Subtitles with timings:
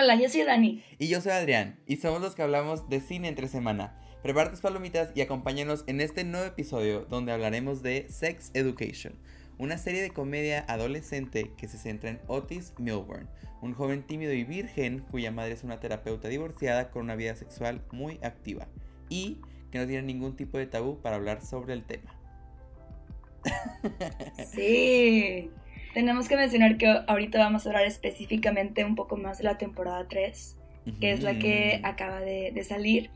[0.00, 0.80] Hola, yo soy Dani.
[1.00, 3.98] Y yo soy Adrián, y somos los que hablamos de cine entre semana.
[4.22, 9.18] Prepara tus palomitas y acompáñanos en este nuevo episodio donde hablaremos de Sex Education,
[9.58, 13.28] una serie de comedia adolescente que se centra en Otis Milburn,
[13.60, 17.82] un joven tímido y virgen cuya madre es una terapeuta divorciada con una vida sexual
[17.90, 18.68] muy activa
[19.08, 19.40] y
[19.72, 22.14] que no tiene ningún tipo de tabú para hablar sobre el tema.
[24.52, 25.50] Sí.
[25.98, 30.06] Tenemos que mencionar que ahorita vamos a hablar específicamente un poco más de la temporada
[30.06, 30.56] 3,
[31.00, 33.10] que es la que acaba de, de salir.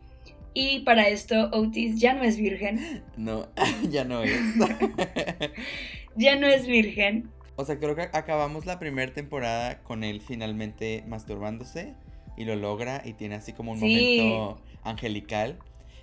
[0.52, 3.04] Y para esto Otis ya no es virgen.
[3.16, 3.46] No,
[3.88, 4.32] ya no es.
[6.16, 7.30] ya no es virgen.
[7.54, 11.95] O sea, creo que acabamos la primera temporada con él finalmente masturbándose
[12.37, 14.18] y lo logra y tiene así como un Sí.
[14.18, 15.56] momento angelical.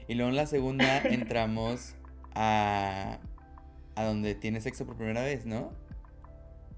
[0.07, 1.95] Y luego en la segunda entramos
[2.35, 3.19] a,
[3.95, 5.73] a donde tiene sexo por primera vez, ¿no?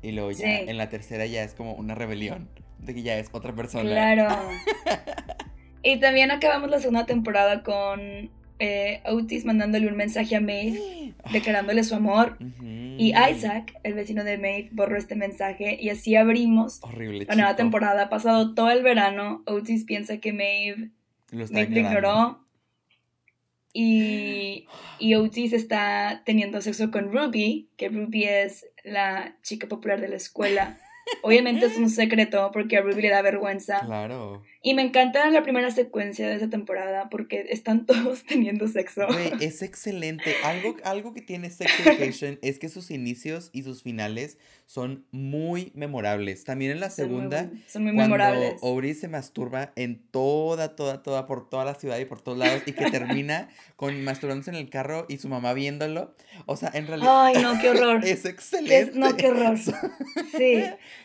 [0.01, 0.45] Y luego ya Sí.
[0.67, 3.89] en la tercera ya es como una rebelión de que ya es otra persona.
[3.89, 4.27] Claro.
[5.83, 11.83] y también acabamos la segunda temporada con eh, Otis mandándole un mensaje a Maeve, declarándole
[11.83, 12.37] su amor.
[12.97, 17.25] Y Isaac, el vecino de Maeve, borró este mensaje y así abrimos Horrible.
[17.25, 17.57] la nueva chico.
[17.57, 18.03] temporada.
[18.03, 19.41] Ha pasado todo el verano.
[19.47, 20.89] Otis piensa que Maeve,
[21.31, 22.45] Lo está Maeve ignoró.
[23.73, 24.67] Y,
[24.99, 30.15] y Otis está teniendo sexo con Ruby, que Ruby es la chica popular de la
[30.15, 30.77] escuela.
[31.23, 33.81] Obviamente es un secreto porque a Ruby le da vergüenza.
[33.85, 34.43] Claro.
[34.63, 39.07] Y me encanta la primera secuencia de esa temporada porque están todos teniendo sexo.
[39.07, 40.35] Güey, es excelente.
[40.43, 45.71] Algo, algo que tiene Sex Education es que sus inicios y sus finales son muy
[45.75, 46.43] memorables.
[46.43, 48.61] También en la Son muy segunda, son muy cuando memorables.
[48.99, 52.73] Se masturba en toda, toda, toda, por toda la ciudad y por todos lados y
[52.73, 56.15] que termina con masturbándose en el carro y su mamá viéndolo.
[56.45, 58.01] O sea, en realidad Ay, no, qué horror.
[58.05, 58.97] es excelente.
[58.97, 59.57] no, qué horror.
[59.57, 60.63] Sí.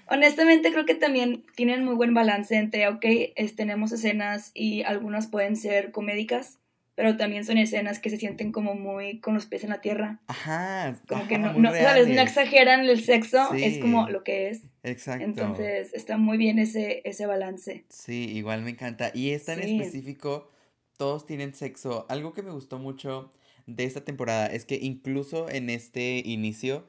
[0.09, 3.05] Honestamente creo que también tienen muy buen balance entre, ok,
[3.37, 6.59] es- tenemos escenas y algunas pueden ser comédicas,
[6.95, 10.21] pero también son escenas que se sienten como muy con los pies en la tierra.
[10.29, 10.97] Ajá.
[11.09, 12.09] Como ajá, que no, no, ¿sabes?
[12.09, 14.63] No exageran el sexo, es como lo que es.
[14.83, 15.25] Exacto.
[15.25, 17.85] Entonces está muy bien ese, ese balance.
[17.89, 19.11] Sí, igual me encanta.
[19.13, 19.77] Y esta en Sí.
[19.79, 20.51] específico,
[20.97, 22.07] todos tienen sexo.
[22.09, 23.33] Algo que me gustó mucho
[23.67, 26.89] de esta temporada es que incluso en este inicio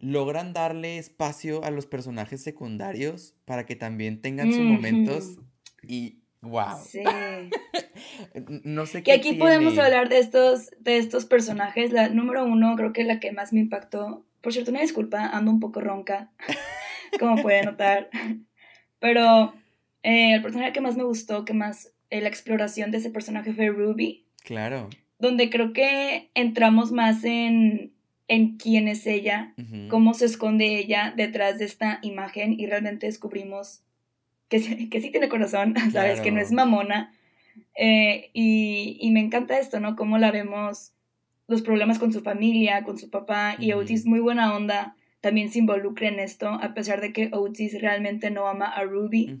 [0.00, 5.38] logran darle espacio a los personajes secundarios para que también tengan sus momentos
[5.82, 6.78] y wow.
[6.84, 7.02] Sí.
[8.64, 11.92] No sé Que qué aquí podemos hablar de estos, de estos personajes.
[11.92, 14.24] La número uno, creo que la que más me impactó.
[14.40, 16.30] Por cierto, una disculpa, ando un poco ronca,
[17.18, 18.08] como pueden notar.
[18.98, 19.52] Pero
[20.02, 23.52] eh, el personaje que más me gustó, que más eh, la exploración de ese personaje
[23.52, 24.88] fue Ruby, Claro.
[25.18, 27.92] donde creo que entramos más en,
[28.30, 29.54] en quién es ella,
[29.88, 33.82] cómo se esconde ella detrás de esta imagen y realmente descubrimos
[34.48, 36.20] que, sí- que sí tiene corazón, ¿sabes?
[36.20, 37.12] Que no es mamona.
[37.76, 39.96] Eh, y, y me encanta esto, ¿no?
[39.96, 40.92] Cómo la vemos,
[41.48, 43.72] los problemas con su familia, con su papá, y.
[43.72, 48.30] Otis, muy buena onda, también se involucra en esto, a pesar de que Otis realmente
[48.30, 49.36] no ama a Ruby,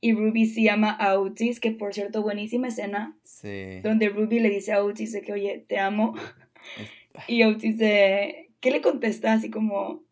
[0.00, 3.80] y Ruby sí ama a Otis, que por cierto, buenísima escena, Sí.
[3.82, 6.14] donde Ruby le dice a Otis de que, oye, te amo,
[7.28, 9.32] y Otis de, ¿qué le contesta?
[9.32, 10.02] Así como,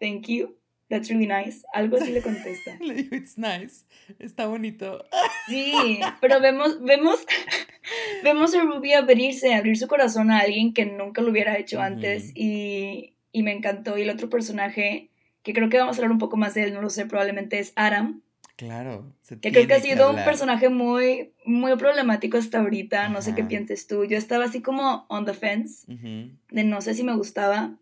[0.00, 0.56] thank you,
[0.88, 2.76] that's really nice, algo así le contesta.
[2.80, 3.84] Le digo, it's nice.
[4.18, 5.04] Está bonito.
[5.48, 7.26] Sí, pero vemos, vemos,
[8.24, 12.32] vemos a Ruby abrirse, abrir su corazón a alguien que nunca lo hubiera hecho antes
[12.34, 13.98] y, y me encantó.
[13.98, 15.10] Y el otro personaje,
[15.42, 17.58] que creo que vamos a hablar un poco más de él, no lo sé, probablemente
[17.58, 18.22] es Adam,
[18.56, 19.12] Claro.
[19.20, 23.34] se que creo que ha sido un personaje muy, muy problemático hasta ahorita, no sé
[23.34, 24.04] qué pienses tú.
[24.04, 27.76] Yo estaba así como on the fence, de no sé si me gustaba.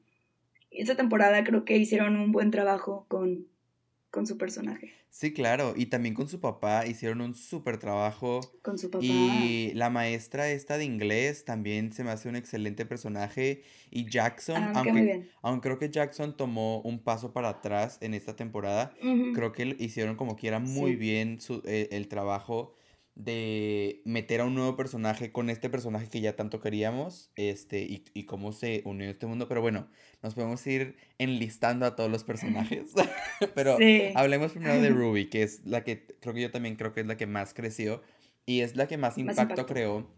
[0.72, 3.46] Esta temporada creo que hicieron un buen trabajo con,
[4.14, 5.74] con su personaje, Sí, claro.
[5.76, 8.40] Y también con su papá hicieron un súper trabajo.
[8.62, 9.04] con su papá.
[9.04, 13.62] Y la maestra esta de inglés también se me hace un excelente personaje.
[13.90, 15.30] Y Jackson, Ah, cae muy aunque, bien.
[15.42, 18.94] aunque creo que Jackson tomó un paso para atrás en esta temporada,
[19.34, 20.96] creo que hicieron como quiera muy Sí.
[20.96, 22.74] bien su- eh, el trabajo
[23.14, 28.04] de meter a un nuevo personaje con este personaje que ya tanto queríamos, este, y,
[28.12, 29.46] y cómo se unió este mundo.
[29.48, 29.88] Pero bueno,
[30.22, 32.90] nos podemos ir enlistando a todos los personajes.
[33.54, 34.12] Pero Sí.
[34.16, 37.06] hablemos primero de Ruby, que es la que creo que yo también creo que es
[37.06, 38.02] la que más creció
[38.46, 39.66] y es la que más impacto, impacto.
[39.66, 40.10] creó.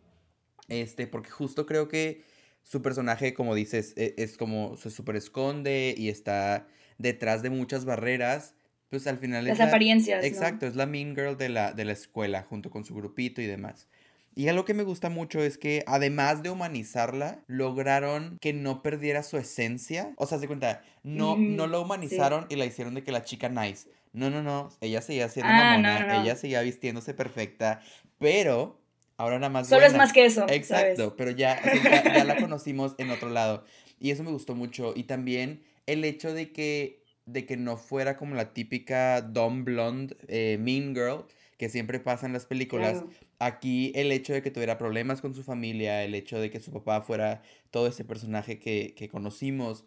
[0.69, 2.23] Este, porque justo creo que
[2.65, 6.67] su personaje, como dices, e- es, como se super esconde y está
[6.99, 8.55] detrás de muchas barreras.
[8.91, 10.21] Pues al final Las es la- apariencias.
[10.23, 10.27] ¿no?
[10.27, 13.47] Exacto, es la mean girl de la, de la escuela junto con su grupito y
[13.47, 13.89] demás.
[14.35, 19.23] Y algo que me gusta mucho es que además de humanizarla, lograron que no perdiera
[19.23, 20.13] su esencia.
[20.19, 21.85] O sea, se cuenta, no, no Ujú, la sí.
[21.85, 23.89] humanizaron y la hicieron de que la chica nice.
[24.13, 24.69] No, no, no.
[24.81, 26.01] Ella seguía siendo Ah, mamona.
[26.01, 26.23] no, no, no.
[26.23, 27.81] Ella seguía vistiéndose perfecta.
[28.19, 28.79] Pero
[29.17, 29.69] ahora nada más.
[29.69, 30.47] Solo es más que eso.
[30.49, 31.15] Exacto, ¿sabes?
[31.17, 33.65] pero ya, o sea, ya, ya la conocimos en otro lado.
[33.99, 34.93] Y eso me gustó mucho.
[34.95, 40.17] Y también el hecho de que, de que no fuera como la típica dumb blonde
[40.29, 41.25] eh, mean girl
[41.59, 43.03] que siempre pasa en las películas.
[43.03, 43.11] Claro.
[43.39, 46.71] Aquí el hecho de que tuviera problemas con su familia, el hecho de que su
[46.73, 49.85] papá fuera todo ese personaje que, que conocimos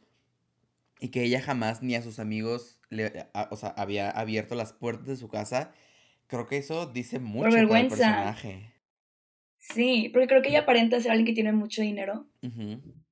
[1.00, 4.74] y que ella jamás ni a sus amigos, le, a- o sea, había abierto las
[4.74, 5.72] puertas de su casa,
[6.28, 7.96] creo que eso dice mucho para el vergüenza.
[7.96, 8.74] personaje.
[9.58, 12.28] Sí, porque creo que ella aparenta ser alguien que tiene mucho dinero.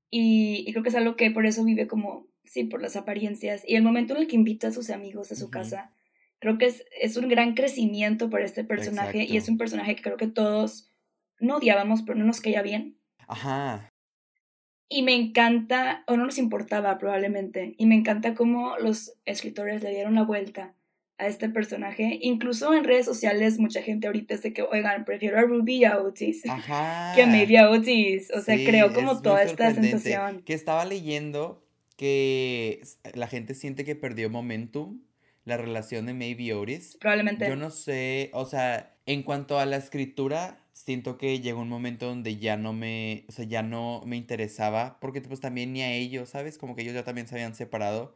[0.09, 3.63] Y, y creo que es algo que por eso vive como, sí, por las apariencias.
[3.67, 5.91] Y el momento en el que invita a sus amigos a su casa,
[6.39, 9.23] creo que es, es un gran crecimiento para este personaje.
[9.23, 10.91] Y es un personaje que creo que todos
[11.39, 12.97] no odiábamos, pero no nos caía bien.
[13.27, 13.91] Ajá,
[14.89, 19.89] Y me encanta, o no nos importaba probablemente, y me encanta cómo los escritores le
[19.89, 20.73] dieron la vuelta
[21.17, 22.19] a este personaje.
[22.21, 25.99] Incluso en redes sociales mucha gente ahorita dice que, oigan, prefiero a Ruby y a
[25.99, 27.11] Otis ajá.
[27.15, 28.31] que a Maybe a Otis.
[28.31, 30.41] O sea, Sí, creo es como toda esta sensación.
[30.43, 31.66] Que estaba leyendo
[31.97, 32.81] que
[33.13, 35.01] la gente siente que perdió momentum
[35.43, 36.97] la relación de Maybe Otis.
[36.99, 37.47] Probablemente.
[37.47, 42.05] Yo no sé, o sea, en cuanto a la escritura, siento que llegó un momento
[42.05, 45.91] donde ya no me, o sea, ya no me interesaba, porque pues también ni a
[45.93, 46.57] ellos, ¿sabes?
[46.57, 48.15] Como que ellos ya también se habían separado.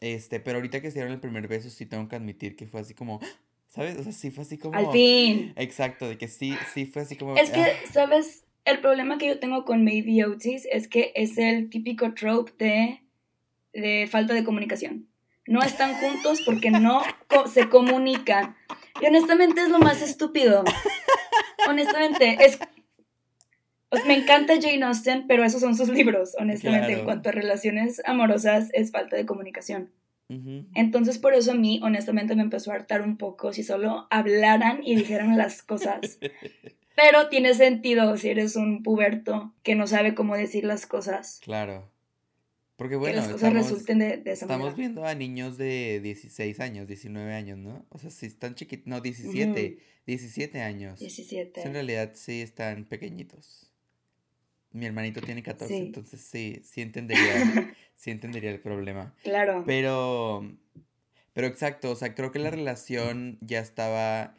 [0.00, 2.82] Este, pero ahorita que se dieron el primer beso, sí tengo que admitir que fue
[2.82, 3.20] así como,
[3.68, 3.96] ¿sabes?
[3.96, 4.78] O sea, sí fue así como...
[4.78, 5.54] Al fin.
[5.56, 7.36] Exacto, de que sí, sí fue así como...
[7.36, 8.44] Es que, ah, ¿sabes?
[8.66, 13.00] El problema que yo tengo con Maybe Otis es que es el típico trope de,
[13.80, 15.08] de falta de comunicación.
[15.46, 18.56] No están juntos porque no co- se comunican.
[19.00, 20.64] Y honestamente es lo más estúpido.
[21.68, 22.58] Honestamente, es...
[23.92, 26.92] sea, me encanta Jane Austen, pero esos son sus libros, honestamente.
[26.94, 29.92] En cuanto a relaciones amorosas, es falta de comunicación.
[30.74, 34.80] Entonces, por eso a mí, honestamente, me empezó a hartar un poco si solo hablaran
[34.82, 36.18] y dijeran las cosas.
[36.96, 41.40] Pero tiene sentido si eres un puberto que no sabe cómo decir las cosas.
[41.44, 41.88] Claro.
[42.76, 44.76] Porque que bueno, las cosas estamos, resulten de, de esa estamos manera.
[44.76, 47.86] viendo a niños de 16 años, 19 años, ¿no?
[47.88, 50.98] O sea, sí están chiquitos, no, 17, 17 años.
[51.00, 51.60] 17.
[51.62, 53.72] Sí, en realidad sí están pequeñitos.
[54.72, 55.80] Mi hermanito tiene 14, Sí.
[55.86, 57.24] entonces sí, sí entendería,
[57.96, 59.14] sí entendería el problema.
[59.22, 59.62] Claro.
[59.66, 60.54] Pero,
[61.32, 64.34] pero exacto, o sea, creo que la relación ya estaba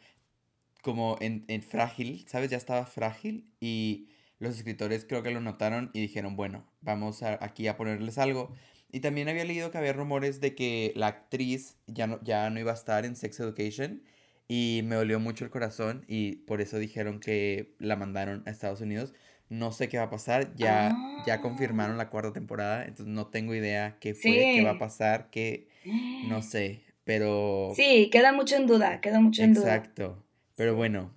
[0.80, 2.50] como en, en frágil, ¿sabes?
[2.50, 4.06] Ya estaba frágil y
[4.38, 8.52] los escritores creo que lo notaron y dijeron, bueno, vamos a- aquí a ponerles algo.
[8.90, 12.58] Y también había leído que había rumores de que la actriz ya no, ya no
[12.60, 14.02] iba a estar en Sex Education
[14.48, 18.80] y me dolió mucho el corazón y por eso dijeron que la mandaron a Estados
[18.80, 19.12] Unidos.
[19.50, 20.94] No sé qué va a pasar, ya,
[21.26, 21.40] ya Ah.
[21.40, 25.68] confirmaron la cuarta temporada, entonces no tengo idea qué fue, qué va a pasar, qué,
[26.28, 27.72] no sé, pero...
[27.74, 29.74] Sí, queda mucho en duda, queda mucho en duda.
[29.76, 30.24] Exacto.
[30.56, 31.14] Pero bueno,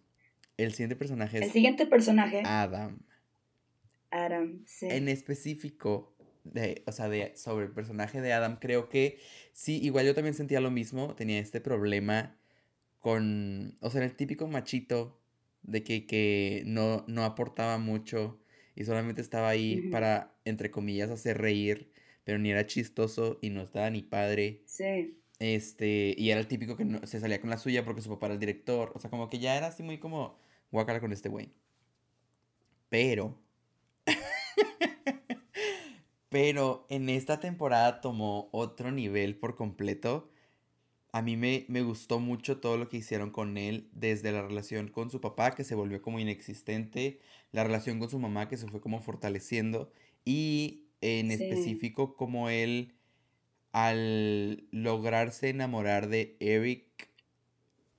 [0.57, 3.00] el siguiente personaje El es siguiente personaje, Adam.
[4.11, 4.87] Adam, sí.
[4.89, 9.19] En específico, de, o sea, de, sobre el personaje de Adam, creo que
[9.53, 12.37] sí, igual yo también sentía lo mismo, tenía este problema
[12.99, 15.19] con, o sea, el típico machito
[15.63, 18.39] de que, que no, no aportaba mucho
[18.75, 21.91] y solamente estaba ahí para, entre comillas, hacer reír,
[22.23, 24.61] pero ni era chistoso y no estaba ni padre.
[24.65, 25.18] Sí.
[25.39, 28.27] Este, y era el típico que no- se salía con la suya porque su papá
[28.27, 28.91] era el director.
[28.95, 30.37] O sea, como que ya era así muy como
[30.71, 31.51] guácala con este güey.
[32.89, 33.37] Pero.
[36.30, 40.30] Pero en esta temporada tomó otro nivel por completo.
[41.13, 44.89] A mí me, me gustó mucho todo lo que hicieron con él, desde la relación
[44.89, 47.19] con su papá, que se volvió como inexistente,
[47.51, 49.91] la relación con su mamá, que se fue como fortaleciendo,
[50.25, 51.33] y en Sí.
[51.33, 52.94] específico como él,
[53.73, 57.09] al lograrse enamorar de Eric,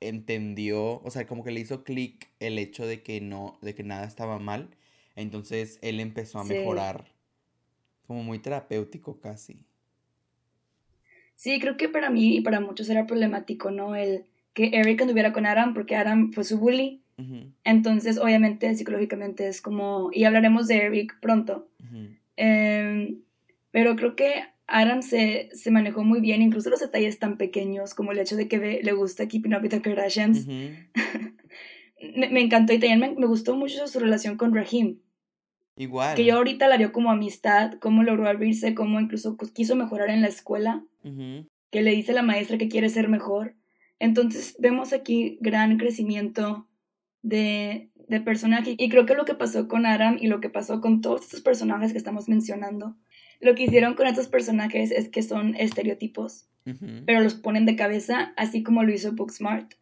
[0.01, 3.85] entendió, o sea, como que le hizo clic el hecho de que no, de que
[3.85, 4.71] nada estaba mal,
[5.17, 6.55] entonces él empezó a Sí.
[6.55, 7.13] mejorar,
[8.07, 9.61] como muy terapéutico casi.
[11.35, 13.97] Sí, creo que para mí y para muchos era problemático, ¿no?
[13.97, 17.03] El que Eric anduviera con Adam porque Adam fue su bully.
[17.19, 20.11] Ujú, Entonces, obviamente, psicológicamente es como...
[20.13, 21.69] Y hablaremos de Eric pronto.
[21.83, 22.09] ujú.
[22.37, 23.23] Em,
[23.71, 28.13] pero creo que Adam se, se manejó muy bien, incluso los detalles tan pequeños como
[28.13, 30.47] el hecho de que le gusta Keeping Up with the Kardashians.
[30.47, 30.71] Ujú.
[32.17, 34.99] me, me encantó y también me, me gustó mucho su relación con Raheem.
[35.77, 36.17] Igual.
[36.17, 40.23] Que yo ahorita la veo como amistad, cómo logró abrirse, cómo incluso quiso mejorar en
[40.23, 40.85] la escuela,
[41.71, 43.55] que le dice a la maestra que quiere ser mejor.
[43.99, 46.69] Entonces vemos aquí gran crecimiento
[47.23, 48.75] de, de personaje.
[48.79, 51.41] Y creo que lo que pasó con Aram y lo que pasó con todos estos
[51.41, 52.97] personajes que estamos mencionando,
[53.41, 56.49] lo que hicieron con estos personajes es que son estereotipos.
[57.07, 59.73] pero los ponen de cabeza, así como lo hizo Booksmart.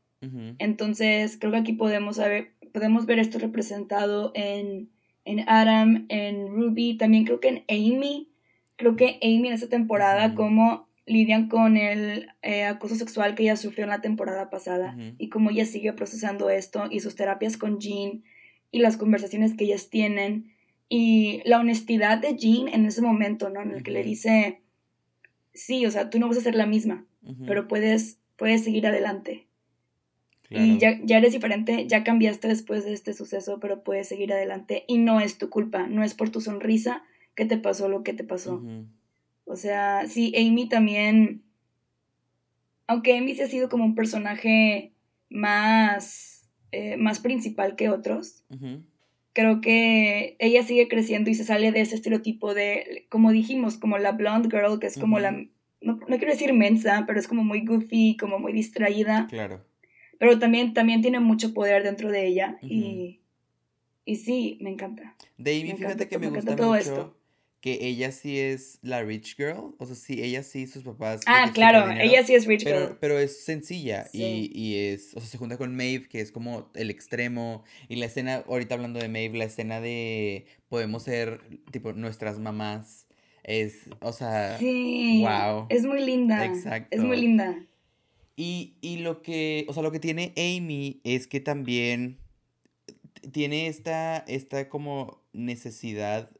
[0.59, 4.91] Entonces, creo que aquí podemos, ver, podemos ver esto representado en,
[5.25, 8.29] en, Adam, en Ruby, también creo que en Amy.
[8.77, 13.57] Creo que Amy en esta temporada, como lidian con el eh, acoso sexual que ella
[13.57, 17.81] sufrió en la temporada pasada y cómo ella sigue procesando esto y sus terapias con
[17.81, 18.23] Jean
[18.71, 20.53] y las conversaciones que ellas tienen
[20.89, 23.61] y la honestidad de Jean en ese momento, ¿no?
[23.61, 24.61] En el que le dice,
[25.53, 27.07] sí, o sea, tú no vas a ser la misma,
[27.47, 29.47] pero puedes, puedes seguir adelante.
[30.51, 34.85] Y ya, ya, eres diferente, ya cambiaste después de este suceso, pero puedes seguir adelante
[34.89, 37.05] y no es tu culpa, no es por tu sonrisa
[37.37, 38.61] que te pasó lo que te pasó.
[39.45, 41.43] O sea, sí, Amy también,
[42.89, 44.93] aunque Amy sí ha sido como un personaje
[45.29, 48.45] más, eh, más principal que otros,
[49.33, 53.99] creo que ella sigue creciendo y se sale de ese estereotipo de, como dijimos, como
[53.99, 55.49] la blonde girl, que es como la, no,
[55.81, 59.29] no quiero decir mensa, pero es como muy goofy, como muy distraída.
[59.31, 59.70] Claro
[60.21, 63.21] pero también, también tiene mucho poder dentro de ella y,
[64.05, 65.17] y sí, me encanta.
[65.39, 67.17] Davey, fíjate que me, gusta mucho esto.
[67.63, 71.23] que ella sí es la rich girl, o sea, sí, ella sí, sus papás.
[71.25, 72.99] Ah, claro, ella sí es rich pero, girl.
[73.01, 76.71] Pero es sencilla y, y, es, o sea, se junta con Maeve, que es como
[76.75, 81.95] el extremo, y la escena, ahorita hablando de Maeve, la escena de podemos ser, tipo,
[81.95, 83.07] nuestras mamás.
[83.43, 85.65] Es, o sea, sí, wow.
[85.71, 86.45] Es muy linda.
[86.45, 86.95] Exacto.
[86.95, 87.57] Es muy linda.
[88.37, 92.19] Y, lo que, o sea, lo que tiene Amy es que también
[93.33, 96.31] tiene esta, esta como necesidad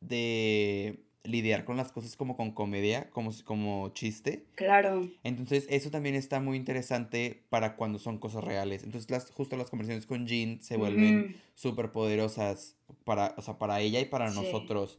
[0.00, 4.44] de lidiar con las cosas como con comedia, como, como chiste.
[4.54, 5.08] Claro.
[5.22, 8.82] Entonces, eso también está muy interesante para cuando son cosas reales.
[8.82, 13.80] Entonces, las, justo las conversaciones con Jean se vuelven súper poderosas para, o sea, para
[13.80, 14.98] ella y para nosotros.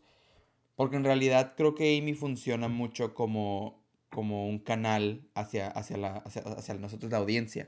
[0.76, 3.83] Porque en realidad creo que Amy funciona mucho como
[4.14, 7.68] como un canal hacia, hacia, la, hacia, nosotros, la audiencia.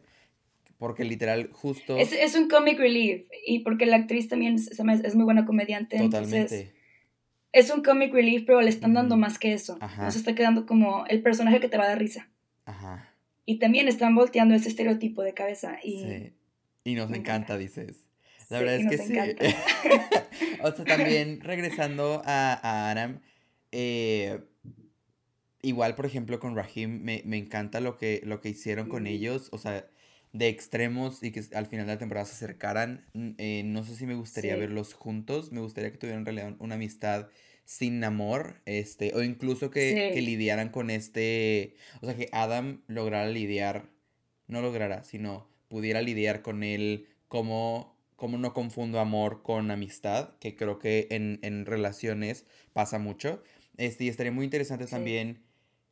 [0.77, 1.97] Porque literal, justo...
[1.97, 3.27] Es, es, un comic relief.
[3.47, 5.97] Y porque la actriz también es, es muy buena comediante.
[5.97, 6.73] Totalmente.
[7.51, 9.77] es un comic relief, pero le están dando más que eso.
[9.81, 10.03] Ajá.
[10.05, 12.29] Nos está quedando como el personaje que te va a dar risa.
[12.65, 13.09] Ajá.
[13.45, 15.79] Y también están volteando ese estereotipo de cabeza.
[15.83, 16.33] Y, sí.
[16.83, 18.05] y nos encanta, dices.
[18.49, 19.13] La verdad es que sí.
[20.61, 23.21] o sea, también regresando a, a Aram,
[23.71, 24.41] eh,
[25.65, 29.57] Igual, por ejemplo, con Rahim, me, encanta lo que, lo que hicieron con ellos, o
[29.57, 29.87] sea,
[30.31, 33.03] de extremos y que al final de la temporada se acercaran.
[33.39, 36.75] Eh, no sé si me gustaría verlos juntos, me gustaría que tuvieran en realidad una
[36.75, 37.29] amistad
[37.63, 43.27] sin amor, este, o incluso que, que, lidiaran con este, o sea, que Adam lograra
[43.27, 43.89] lidiar,
[44.45, 50.55] no lograra, sino pudiera lidiar con él como, como no confundo amor con amistad, que
[50.55, 53.41] creo que en, en relaciones pasa mucho.
[53.77, 55.43] Este, y estaría muy interesante también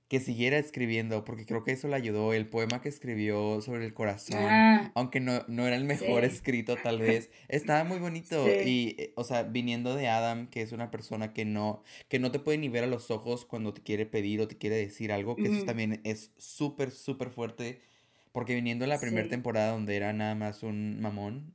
[0.08, 2.34] que siguiera escribiendo, porque creo que eso le ayudó.
[2.34, 4.92] El poema que escribió sobre el corazón, ah.
[4.96, 8.48] aunque no, no, era el mejor escrito tal vez, estaba muy bonito.
[8.48, 12.32] Y, eh, o sea, viniendo de Adam, que es una persona que no, que no
[12.32, 15.12] te puede ni ver a los ojos cuando te quiere pedir o te quiere decir
[15.12, 17.82] algo, que eso también es súper, súper fuerte.
[18.32, 21.54] Porque viniendo de la primera temporada donde era nada más un mamón,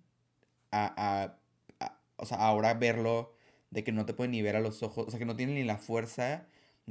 [0.71, 1.37] a,
[1.81, 3.35] a, o sea, ahora verlo
[3.71, 5.55] de que no te puede ni ver a los ojos, o sea, que no tiene
[5.55, 6.47] ni la fuerza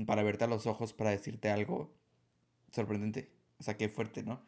[0.06, 1.94] para verte a los ojos para decirte algo
[2.72, 3.30] sorprendente.
[3.60, 4.42] O sea, qué fuerte, ¿no?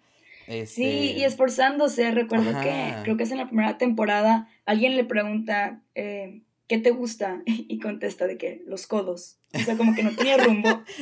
[0.65, 2.12] Sí, y este, esforzándose.
[2.12, 6.91] Recuerdo que creo que es en la primera temporada, alguien le pregunta, eh, ¿qué te
[6.91, 7.44] gusta?
[7.46, 9.38] Y contesta de que los codos.
[9.53, 10.84] O sea, como que no tenía rumbo.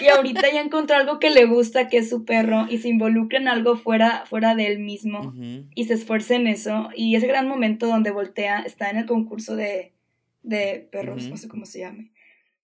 [0.00, 3.38] Y ahorita ya encontró algo que le gusta, que es su perro, y se involucra
[3.38, 5.32] en algo fuera, fuera de él mismo,
[5.76, 6.88] y se esfuerza en eso.
[6.96, 9.92] Y ese gran momento donde voltea, está en el concurso de,
[10.42, 12.10] de perros, no sé cómo se llame.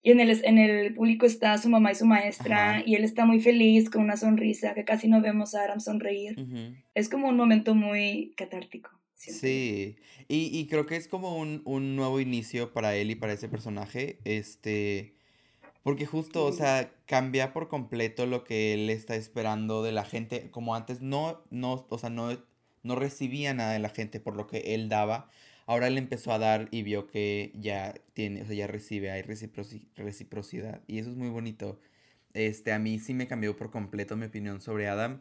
[0.02, 3.24] Y en el, en el público está su mamá y su maestra, y él está
[3.24, 6.36] muy feliz con una sonrisa, que casi no vemos a Aram sonreír.
[6.94, 8.90] Es como un momento muy catártico.
[9.14, 9.96] Sí,
[10.28, 13.48] y, y, creo que es como un, un, nuevo inicio para él y para ese
[13.48, 15.16] personaje, este,
[15.82, 20.50] porque justo, o sea, cambia por completo lo que él está esperando de la gente,
[20.52, 22.28] como antes no, no, o sea, no,
[22.84, 25.30] no recibía nada de la gente por lo que él daba,
[25.68, 29.20] Ahora él empezó a dar y vio que ya tiene, o sea, ya recibe, hay
[29.20, 30.82] reciprocidad.
[30.86, 31.78] Y eso es muy bonito.
[32.32, 35.20] Este, a mí sí me cambió por completo mi opinión sobre Adam.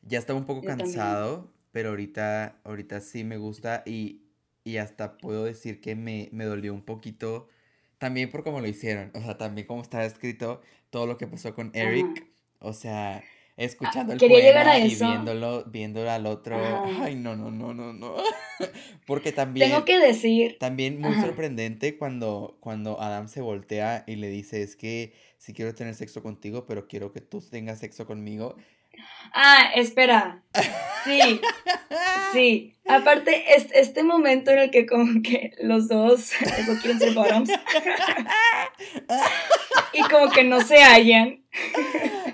[0.00, 4.22] Ya estaba un poco cansado, pero ahorita, ahorita sí me gusta y,
[4.64, 7.48] y hasta puedo decir que me, me dolió un poquito
[7.98, 9.10] también por cómo lo hicieron.
[9.14, 12.26] O sea, también cómo estaba escrito todo lo que pasó con Eric.
[12.60, 13.22] O sea,
[13.56, 16.56] escuchando el quería poema y viéndolo, viéndolo al otro.
[16.56, 17.04] Ajá.
[17.04, 18.16] Ay, no, no, no, no, no.
[19.06, 21.22] Porque también, Tengo que decir, también muy Ajá.
[21.26, 26.22] sorprendente cuando, cuando Adam se voltea y le dice, es que sí quiero tener sexo
[26.22, 28.56] contigo, pero quiero que tú tengas sexo conmigo.
[29.32, 30.42] ah, espera,
[31.04, 31.40] sí,
[32.32, 32.74] sí.
[32.86, 36.32] Aparte, es, este momento en el que como que los dos,
[36.66, 37.50] los quieren ser bottoms
[39.92, 41.42] y como que no se hallan.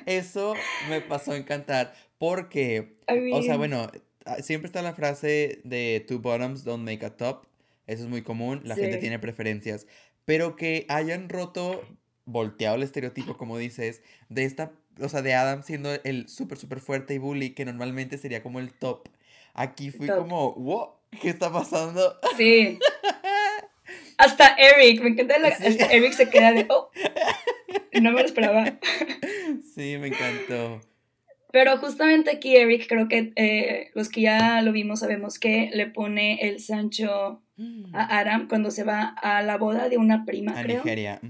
[0.09, 0.55] Eso
[0.89, 3.91] me pasó a encantar porque I O sea, bueno,
[4.25, 7.47] ah, siempre está la frase de two bottoms don't make a top.
[7.87, 9.87] Eso es muy común, la gente tiene preferencias.
[10.25, 11.83] Pero que hayan roto,
[12.27, 16.81] volteado el estereotipo, como dices, de esta, o sea, de Adam siendo el súper, súper
[16.81, 19.09] fuerte y bully, que normalmente sería como el top.
[19.55, 20.19] Aquí fui Top.
[20.19, 20.89] como, wow,
[21.23, 22.19] ¿qué está pasando?
[22.37, 22.79] Sí.
[24.19, 25.67] Hasta Eric, me encanta, la- Sí.
[25.67, 26.91] hasta Eric se queda de, oh,
[28.03, 28.65] no me lo esperaba.
[29.75, 30.81] Sí, me encantó.
[31.51, 35.87] Pero justamente aquí Eric, creo que eh, los que ya lo vimos sabemos que le
[35.87, 37.41] pone el Sancho
[37.93, 41.21] a Aram cuando se va a la boda de una prima, A creo, Nigeria.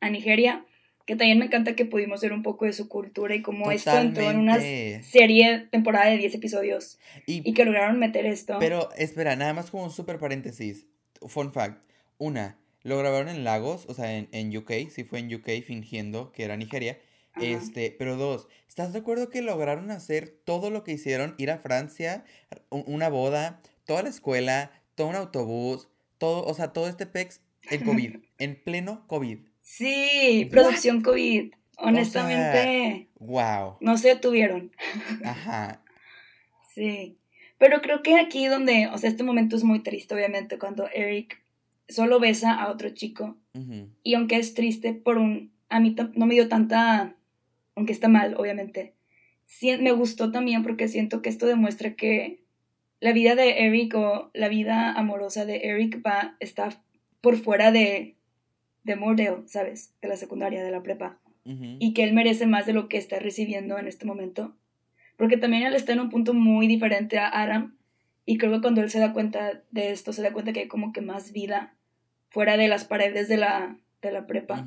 [0.00, 0.64] a Nigeria.
[1.06, 3.96] Que también me encanta que pudimos ver un poco de su cultura y cómo esto
[3.96, 5.02] entró en una Totalmente.
[5.04, 8.56] serie, temporada de 10 episodios Y y que lograron meter esto.
[8.58, 10.86] Pero espera, nada más como un super paréntesis.
[11.28, 11.80] Fun fact.
[12.18, 16.32] Una, lo grabaron en Lagos, o sea, en, en UK, sí fue en UK fingiendo
[16.32, 16.98] que era Nigeria.
[17.36, 17.44] Ajá.
[17.46, 21.34] Este, pero dos, ¿estás de acuerdo que lograron hacer todo lo que hicieron?
[21.38, 22.24] Ir a Francia,
[22.70, 25.88] una boda, toda la escuela, todo un autobús,
[26.18, 27.40] todo, o sea, todo este pex
[27.70, 29.38] en COVID, en pleno COVID.
[29.60, 30.50] Sí, What?
[30.50, 31.52] producción COVID.
[31.78, 33.76] Honestamente, Wow.
[33.80, 34.72] no se detuvieron.
[35.24, 35.82] Ajá.
[36.74, 37.18] Sí.
[37.58, 41.42] Pero creo que aquí donde, o sea, este momento es muy triste, obviamente, cuando Eric
[41.88, 43.36] solo besa a otro chico.
[44.02, 45.50] Y aunque es triste por un...
[45.68, 47.15] A mí no me dio tanta...
[47.76, 48.94] Aunque está mal, obviamente.
[49.44, 52.40] Sí, me gustó también porque siento que esto demuestra que
[52.98, 56.82] la vida de Eric o la vida amorosa de Eric va, está
[57.20, 58.16] por fuera de,
[58.82, 59.94] de Moordale, ¿sabes?
[60.00, 61.20] De la secundaria, de la prepa.
[61.78, 64.56] Y que él merece más de lo que está recibiendo en este momento.
[65.16, 67.76] Porque también él está en un punto muy diferente a Aram.
[68.24, 70.68] Y creo que cuando él se da cuenta de esto, se da cuenta que hay
[70.68, 71.76] como que más vida
[72.30, 74.66] fuera de las paredes de la, de la prepa.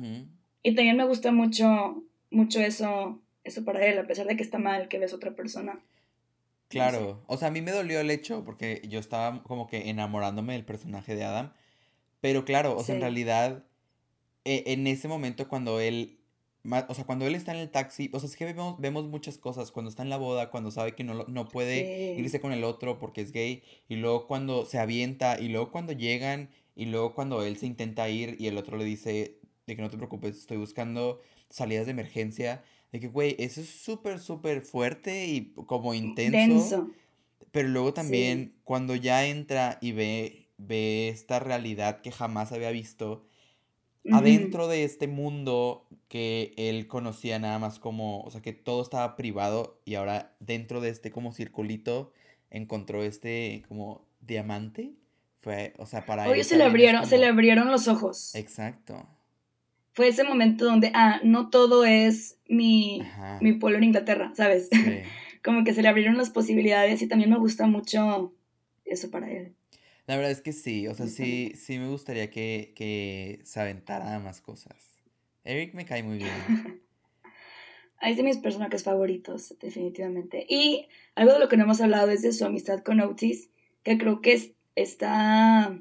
[0.62, 4.58] Y también me gusta mucho, mucho eso, eso para él, a pesar de que está
[4.58, 5.80] mal que ves otra persona.
[6.68, 10.52] Claro, o sea, a mí me dolió el hecho porque yo estaba como que enamorándome
[10.52, 11.52] del personaje de Adam,
[12.20, 13.64] pero claro, o sea, en realidad,
[14.44, 16.20] e- en ese momento cuando él,
[16.88, 19.36] o sea, cuando él está en el taxi, o sea, es que vemos, vemos muchas
[19.36, 22.20] cosas, cuando está en la boda, cuando sabe que no, no puede Sí.
[22.22, 25.92] irse con el otro porque es gay, y luego cuando se avienta, y luego cuando
[25.92, 29.82] llegan, y luego cuando él se intenta ir y el otro le dice de que
[29.82, 34.62] no te preocupes, estoy buscando salidas de emergencia, de que, güey, eso es súper, súper
[34.62, 36.38] fuerte y como intenso.
[36.38, 36.90] Denso.
[37.52, 37.94] Pero luego Sí.
[37.94, 43.26] también cuando ya entra y ve, ve esta realidad que jamás había visto,
[44.10, 49.14] adentro de este mundo que él conocía nada más como, o sea, que todo estaba
[49.14, 52.12] privado y ahora dentro de este como circulito
[52.50, 54.92] encontró este como diamante.
[55.38, 58.34] Fue, o sea, para él se le abrieron, se le abrieron los ojos.
[58.34, 59.06] Exacto.
[59.92, 63.02] Fue ese momento donde, ah, no todo es mi,
[63.40, 64.68] mi pueblo en Inglaterra, ¿sabes?
[64.70, 64.78] Sí.
[65.44, 68.34] como que se le abrieron las posibilidades y también me gusta mucho
[68.84, 69.54] eso para él.
[70.06, 74.18] La verdad es que sí, o sea, sí, sí me gustaría que, que se aventara
[74.18, 74.74] más cosas.
[75.44, 76.30] Eric me cae muy bien.
[78.02, 80.46] Es de mis personajes favoritos, definitivamente.
[80.48, 83.50] Y algo de lo que no hemos hablado es de su amistad con Otis,
[83.82, 85.78] que creo que es- está...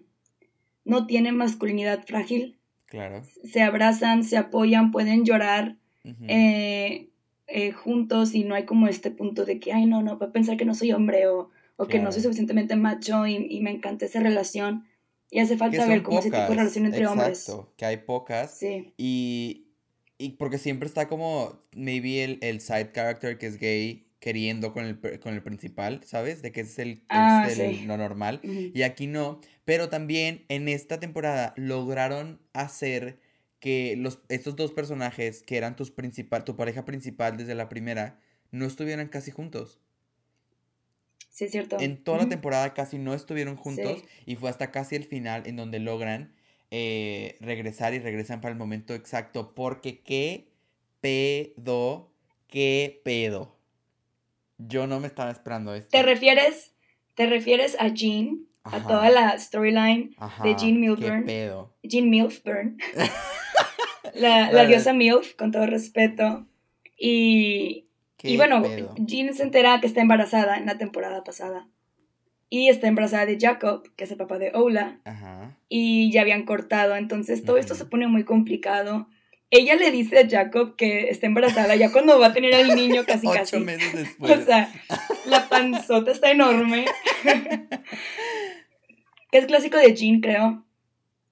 [0.83, 2.58] no tiene masculinidad frágil.
[2.89, 3.21] Claro.
[3.43, 6.25] Se abrazan, se apoyan, pueden llorar Ujú.
[6.27, 7.09] eh,
[7.47, 10.57] eh, juntos y no hay como este punto de que, ay, no, no, a pensar
[10.57, 14.05] que no soy hombre o, o que no soy suficientemente macho y, y me encanta
[14.05, 14.85] esa relación.
[15.31, 17.39] Y hace falta ver como ese tipo de pocas, relación entre hombres.
[17.39, 18.57] exacto, que hay pocas.
[18.57, 19.67] Sí, Y,
[20.17, 24.85] y porque siempre está como, maybe el, el side character que es gay queriendo con
[24.85, 26.41] el, con el principal, ¿sabes?
[26.41, 27.85] De que es el, Ah, es el- sí.
[27.85, 28.41] lo normal.
[28.43, 29.39] Y aquí no.
[29.65, 33.19] Pero también en esta temporada lograron hacer
[33.59, 38.19] que los, estos dos personajes, que eran tus principal, tu pareja principal desde la primera,
[38.51, 39.79] no estuvieran casi juntos.
[41.29, 41.77] sí es cierto.
[41.79, 44.05] En toda la temporada casi no estuvieron juntos Sí.
[44.25, 46.33] y fue hasta casi el final en donde logran
[46.71, 49.53] eh, regresar y regresan para el momento exacto.
[49.55, 50.49] Porque qué
[51.01, 52.11] pedo,
[52.47, 53.58] qué pedo.
[54.59, 55.89] Yo no me estaba esperando esto.
[55.89, 56.75] ¿Te refieres,
[57.15, 61.25] te refieres a Jean, a toda la storyline de Jean qué Milburn?
[61.25, 61.73] pedo.
[61.81, 62.77] Jean Milburn,
[64.13, 66.45] la, la diosa Milf, con todo respeto.
[66.97, 67.87] Y,
[68.21, 68.61] y bueno,
[68.97, 71.65] Jean se entera que está embarazada en la temporada pasada.
[72.49, 74.99] Y está embarazada de Jacob, que es el papá de Ola.
[75.05, 75.55] Ajá.
[75.69, 79.07] Y ya habían cortado, entonces todo esto se pone muy complicado.
[79.51, 83.03] Ella le dice a Jacob que está embarazada ya cuando va a tener al niño
[83.05, 83.59] casi Ocho casi.
[83.59, 84.39] meses después.
[84.39, 84.71] O sea,
[85.25, 86.85] la panzota está enorme.
[89.31, 90.65] que es clásico de Jean, creo.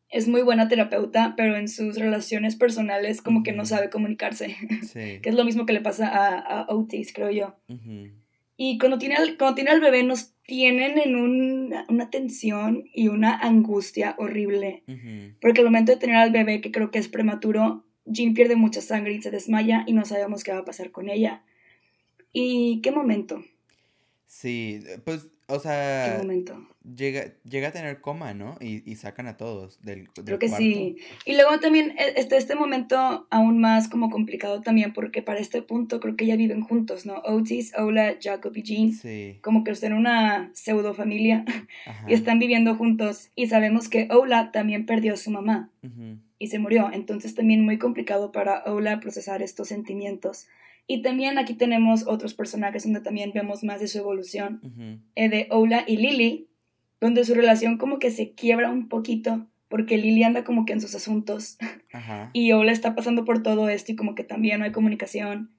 [0.10, 4.56] Es muy buena terapeuta, pero en sus relaciones personales como que no sabe comunicarse.
[4.82, 5.20] Sí.
[5.22, 7.56] que es lo mismo que le pasa a, Otis, creo yo.
[8.56, 13.38] Y cuando tiene, al, cuando tiene al bebé nos tienen en una tensión y una
[13.38, 14.84] angustia horrible.
[15.40, 18.82] Porque al momento de tener al bebé, que creo que es prematuro, Jean pierde mucha
[18.82, 21.44] sangre y se desmaya y no sabemos qué va a pasar con ella.
[22.32, 23.44] ¿Y qué momento?
[24.28, 26.12] Sí, pues, o sea...
[26.12, 26.68] ¿Qué momento?
[26.96, 28.56] Llega, llega a tener coma, ¿no?
[28.62, 30.98] Y, sacan a todos del, del Creo que sí.
[31.26, 35.62] Y luego también e, este, este momento aún más como complicado también porque para este
[35.62, 37.16] punto creo que ya viven juntos, ¿no?
[37.26, 38.94] Otis, Ola, Jacob y Jean.
[38.94, 39.40] Sí.
[39.42, 41.44] Como que están en una pseudo familia
[42.08, 43.32] y están viviendo juntos.
[43.36, 45.72] Y sabemos que Ola también perdió a su mamá
[46.40, 46.90] y se murió.
[46.92, 50.48] Entonces también muy complicado para Ola procesar estos sentimientos.
[50.88, 54.62] Y también aquí tenemos otros personajes donde también vemos más de su evolución.
[55.16, 56.48] Eh, de Ola y Lily,
[57.02, 60.82] donde su relación como que se quiebra un poquito, porque Lily anda como que en
[60.82, 61.58] sus asuntos.
[62.32, 65.52] Y Ola está pasando por todo esto y como que también no hay comunicación.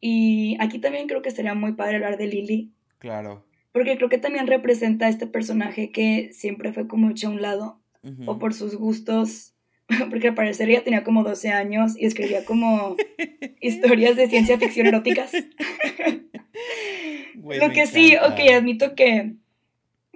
[0.00, 2.72] Y aquí también creo que sería muy padre hablar de Lily.
[2.98, 3.44] Claro.
[3.72, 7.42] Porque creo que también representa a este personaje que siempre fue como hecho a un
[7.42, 7.78] lado.
[8.26, 9.51] O por sus gustos
[10.10, 12.96] porque al parecer ella tenía como 12 años y escribía como
[13.60, 15.32] historias de ciencia ficción eróticas.
[17.34, 19.34] lo que sí, ok, admito que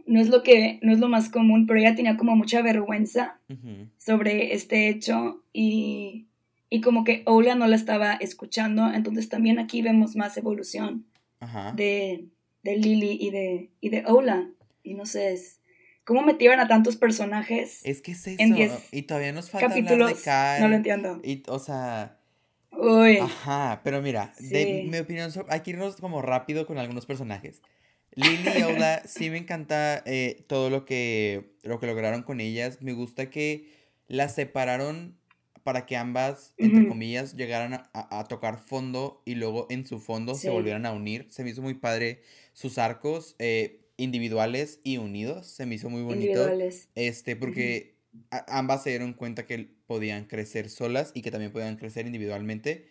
[0.06, 3.40] no es lo que no es lo más común, pero ella tenía como mucha vergüenza
[3.98, 6.26] sobre este hecho y,
[6.70, 11.06] y, como que Ola no la estaba escuchando, entonces también aquí vemos más evolución
[11.74, 12.26] de,
[12.62, 14.48] de Lily y de, y de Ola.
[14.84, 15.58] Y no sé, es,
[16.06, 17.80] ¿Cómo metieron a tantos personajes?
[17.82, 18.40] Es que es eso.
[18.40, 18.56] En
[18.92, 20.62] y todavía nos falta capítulos, hablar de Kyle.
[20.62, 21.20] No lo entiendo.
[21.24, 22.20] Y, o sea.
[22.70, 23.18] Uy.
[23.18, 27.60] Ajá, pero mira, de mi opinión, hay que irnos como rápido con algunos personajes.
[28.12, 32.82] Lily y Ola, sí me encanta eh, todo lo que, lo que lograron con ellas.
[32.82, 33.68] Me gusta que
[34.06, 35.18] las separaron
[35.64, 40.36] para que ambas, entre comillas, llegaran a, a, tocar fondo y luego en su fondo
[40.36, 41.26] se volvieran a unir.
[41.30, 43.34] Se me hizo muy padre sus arcos.
[43.40, 45.46] Eh, individuales y unidos.
[45.46, 46.26] Se me hizo muy bonito.
[46.26, 46.88] Individuales.
[46.94, 47.96] Este, porque
[48.30, 52.88] ambas se dieron cuenta que podían crecer solas y que también podían crecer individualmente.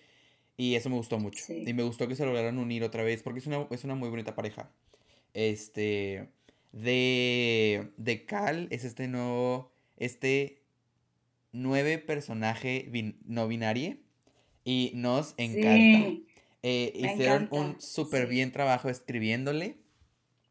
[0.57, 1.43] Y eso me gustó mucho.
[1.53, 4.09] Y me gustó que se lograran unir otra vez porque es una, es una muy
[4.09, 4.71] bonita pareja.
[5.33, 6.29] Este.
[6.71, 7.91] De.
[7.97, 9.71] De Cal es este nuevo.
[9.97, 10.61] Este.
[11.51, 12.89] Nueve personaje
[13.25, 13.97] no binario.
[14.63, 16.21] Y nos encanta.
[16.63, 19.77] Eh, hicieron un súper bien trabajo escribiéndole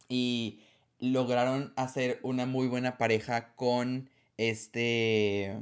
[0.09, 0.61] y
[0.99, 5.57] lograron hacer una muy buena pareja con este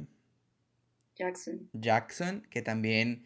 [1.17, 1.69] Jackson.
[1.73, 3.25] Jackson, que también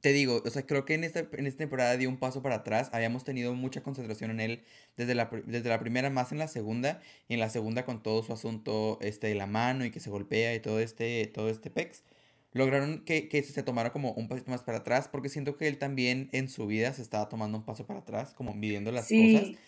[0.00, 2.56] te digo, o sea, creo que en esta, en esta temporada dio un paso para
[2.56, 2.90] atrás.
[2.92, 4.62] Habíamos tenido mucha concentración en él
[4.96, 8.22] desde la, desde la primera, más en la segunda, y en la segunda con todo
[8.22, 11.70] su asunto este, de la mano y que se golpea y todo este, todo este
[11.70, 12.04] pex.
[12.52, 15.78] Lograron que, que se tomara como un pasito más para atrás, porque siento que él
[15.78, 19.58] también en su vida se estaba tomando un paso para atrás, como midiendo las cosas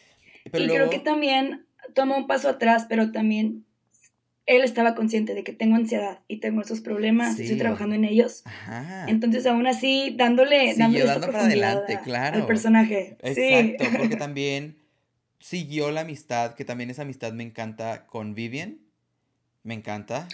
[0.45, 3.65] y creo que también tomó un paso atrás, pero también
[4.47, 8.45] él estaba consciente de que tengo ansiedad y tengo esos problemas, estoy trabajando en ellos.
[9.07, 12.37] Entonces, aún así, dándole, dándole dando para adelante, claro.
[12.37, 13.17] Al personaje.
[13.23, 14.79] Exacto, porque también
[15.39, 18.79] siguió la amistad, que también esa amistad me encanta con Vivian.
[19.65, 20.27] Me encanta.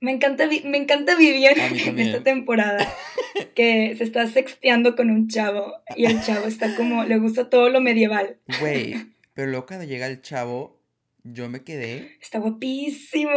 [0.00, 1.54] Me encanta, me encanta Vivian
[1.86, 2.78] en esta temporada.
[3.54, 5.74] Que se está sexteando con un chavo.
[5.96, 7.04] Y el chavo está como.
[7.04, 8.36] Le gusta todo lo medieval.
[8.60, 8.94] Güey.
[9.34, 10.80] Pero luego cuando llega el chavo,
[11.22, 12.16] yo me quedé.
[12.20, 13.30] Está guapísimo.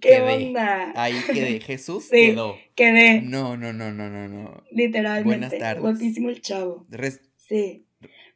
[0.00, 0.92] ¿Qué onda?
[0.96, 1.60] Ahí quedé.
[1.66, 2.56] Jesús sí, quedó.
[2.74, 3.22] Quedé.
[3.22, 4.64] No, no, no, no, no, no.
[4.70, 5.24] Literalmente.
[5.24, 5.82] Buenas tardes.
[5.82, 6.86] Guapísimo el chavo.
[7.36, 7.86] sí.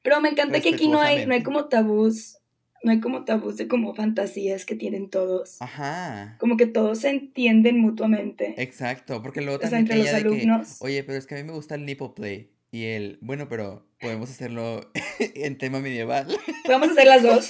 [0.02, 2.38] Pero me encanta que aquí no hay, no hay como tabús
[2.82, 5.60] no hay como tabús de como fantasías que tienen todos.
[5.60, 6.36] Ajá.
[6.38, 8.54] Como que todos se entienden mutuamente.
[8.58, 10.76] Exacto, porque luego también entre los alumnos.
[10.80, 12.50] Oye, pero es que a mí me gusta el nipple play.
[12.70, 16.26] Y el, bueno, pero podemos hacerlo en tema medieval.
[16.64, 17.48] Podemos hacer las dos.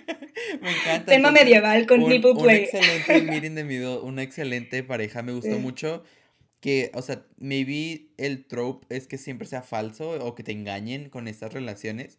[0.60, 1.06] me encanta.
[1.06, 2.68] Tema medieval con nipple play.
[2.72, 6.02] Un excelente meeting de middle, una excelente pareja, me gustó mucho.
[6.60, 11.08] Que, o sea, maybe el trope es que siempre sea falso o que te engañen
[11.08, 12.18] con estas relaciones.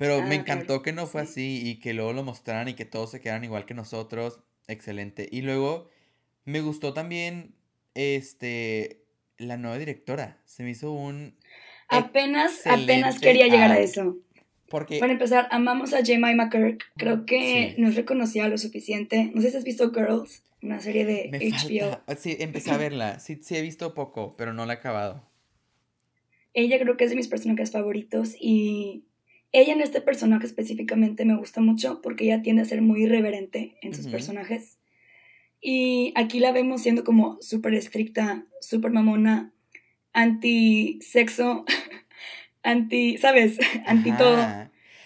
[0.00, 2.86] Pero me ah, encantó que no fue así y que luego lo mostraran y que
[2.86, 4.40] todos se quedaran igual que nosotros.
[4.66, 5.28] Excelente.
[5.30, 5.90] Y luego
[6.46, 7.54] me gustó también
[7.92, 9.04] este
[9.36, 10.40] la nueva directora.
[10.46, 11.36] Se me hizo un
[11.90, 14.16] Apenas, apenas quería llegar a eso.
[14.70, 15.00] Porque...
[15.00, 16.82] Para empezar, amamos a Jemima Kirk.
[16.96, 19.30] Creo que no es reconocida lo suficiente.
[19.34, 22.00] No sé si has visto Girls, una serie de HBO.
[22.16, 23.18] Sí, empecé a verla.
[23.18, 25.28] Sí, sí, he visto poco, pero no la he acabado.
[26.54, 29.04] Ella creo que es de mis personajes favoritos y
[29.52, 33.76] ella en este personaje específicamente me gusta mucho porque ella tiende a ser muy irreverente
[33.82, 34.78] en sus personajes.
[35.60, 39.52] Y aquí la vemos siendo como súper estricta, súper mamona,
[40.12, 41.64] anti-sexo,
[42.62, 43.58] anti, ¿sabes?
[43.86, 44.38] Anti todo.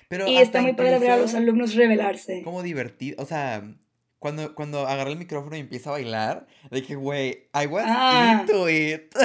[0.08, 2.42] Pero y está muy padre ver a los alumnos revelarse.
[2.42, 3.74] Como divertido, o sea,
[4.18, 6.46] cuando, cuando agarra el micrófono y empieza a bailar,
[6.86, 8.40] que, güey, I was ah.
[8.40, 9.14] into it.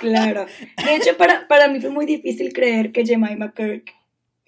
[0.00, 0.44] Claro.
[0.84, 3.94] De hecho, para, para mí fue muy difícil creer que Jemima Kirk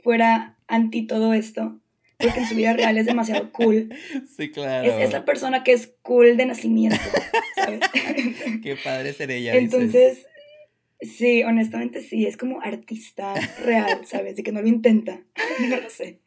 [0.08, 1.78] fuera anti todo esto,
[2.16, 3.90] porque en su vida real es demasiado cool.
[4.38, 4.90] Sí, claro.
[4.90, 6.96] Es esa persona que es cool de nacimiento,
[7.54, 7.80] ¿sabes?
[8.62, 9.54] Qué padre ser ella.
[9.54, 10.24] Entonces,
[11.02, 14.36] sí, honestamente sí, es como artista real, ¿sabes?
[14.36, 15.20] De que no lo intenta,
[15.68, 16.20] no lo sé.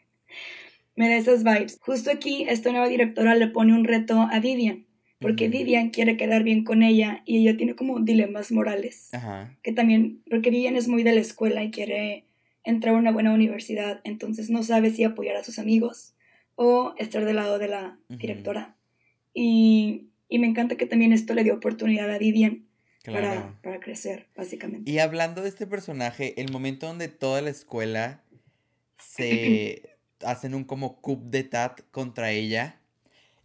[0.96, 1.80] Me da esas vibes.
[1.82, 4.86] Justo aquí, esta nueva directora le pone un reto a Vivian
[5.20, 9.12] porque Vivian quiere quedar bien con ella y ella tiene como dilemas morales.
[9.14, 9.58] Ajá.
[9.64, 12.26] Que también, porque Vivian es muy de la escuela y quiere
[12.64, 16.14] entrar a una buena universidad, entonces no sabe si apoyar a sus amigos
[16.56, 18.76] o estar del lado de la directora.
[19.34, 22.66] y, y, me encanta que también esto le dio oportunidad a Vivian
[23.06, 24.90] para, para crecer, básicamente.
[24.90, 28.24] Y hablando de este personaje, el momento donde toda la escuela
[28.98, 29.90] se
[30.24, 32.80] hacen un como coup tat contra ella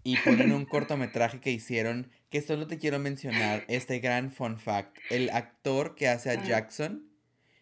[0.03, 4.99] y ponen un cortometraje que hicieron que solo te quiero mencionar este gran fun fact.
[5.11, 7.09] El actor que hace a Jackson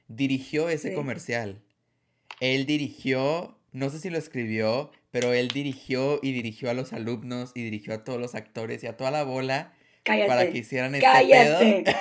[0.08, 1.62] dirigió ese comercial.
[2.40, 7.52] Él dirigió, no sé si lo escribió, pero él dirigió y dirigió a los alumnos
[7.54, 9.72] y dirigió a todos los actores y a toda la bola
[10.04, 11.84] para que hicieran este Cállate.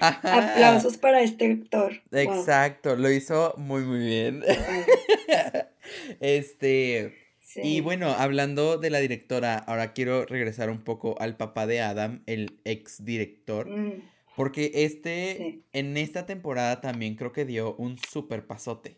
[0.00, 2.02] Aplausos para este actor.
[2.12, 4.44] Exacto, lo hizo muy muy bien.
[6.20, 7.24] este
[7.56, 12.22] y bueno, hablando de la directora, ahora quiero regresar un poco al papá de Adam,
[12.26, 13.68] el ex director.
[13.68, 14.02] Mm.
[14.36, 18.96] Porque este, en esta temporada también creo que dio un super pasote.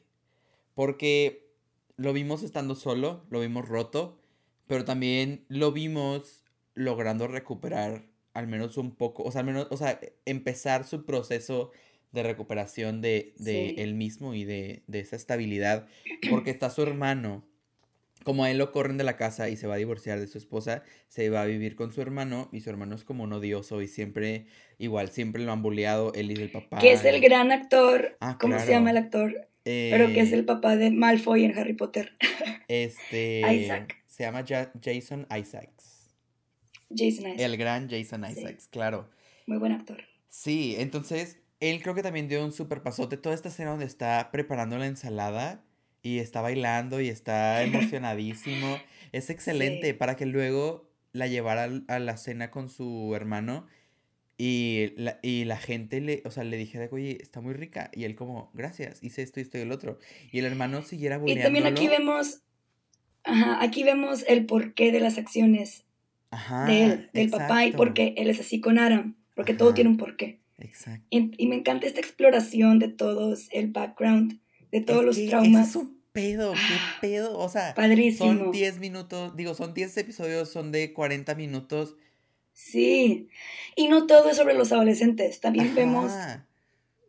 [0.74, 1.50] Porque
[1.96, 4.18] lo vimos estando solo, lo vimos roto,
[4.66, 6.44] pero también lo vimos
[6.74, 11.70] logrando recuperar al menos un poco, o sea, al menos, o sea, empezar su proceso
[12.12, 15.88] de recuperación de, de él mismo y de, de esa estabilidad.
[16.30, 17.44] Porque está su hermano
[18.26, 20.36] como a él lo corren de la casa y se va a divorciar de su
[20.36, 23.82] esposa, se va a vivir con su hermano y su hermano es como un odioso
[23.82, 24.46] y siempre,
[24.78, 26.80] igual, siempre lo han bulleado él y el papá.
[26.80, 29.48] Que es el gran actor, ah, ¿cómo se llama el actor?
[29.62, 32.14] Pero que es el eh, papá de Malfoy en Harry Potter.
[32.66, 33.42] Este...
[33.62, 34.02] Isaac.
[34.06, 36.10] Se llama Jason Isaacs.
[36.90, 37.40] Jason Isaacs.
[37.40, 39.08] El gran Jason Isaacs, claro.
[39.46, 40.02] Muy buen actor.
[40.28, 43.18] Sí, entonces él creo que también dio un super pasote.
[43.18, 45.62] Toda esta escena donde está preparando la ensalada
[46.06, 48.78] y está bailando y está emocionadísimo.
[49.10, 53.66] es excelente para que luego la llevara a la cena con su hermano
[54.38, 57.90] y la, y la gente le, o sea, le dijera, oye, está muy rica.
[57.92, 59.98] Y él como, gracias, hice esto y esto y el otro.
[60.30, 62.42] Y el hermano siguiera Y también aquí vemos,
[63.24, 65.86] ajá, aquí vemos el porqué de las acciones
[66.66, 69.90] de él, del papá, y por qué él es así con Aram, porque todo tiene
[69.90, 70.38] un porqué.
[70.58, 71.04] Exacto.
[71.10, 74.38] Y, me encanta esta exploración de todos, el background,
[74.70, 75.76] de todos los traumas
[76.16, 76.52] pedo?
[76.54, 77.38] ¿Qué ah, pedo?
[77.38, 77.74] O sea,
[78.16, 81.94] son 10 minutos, digo, son 10 episodios, son de 40 minutos.
[82.54, 83.28] Sí,
[83.76, 86.10] y no todo es sobre los adolescentes, también vemos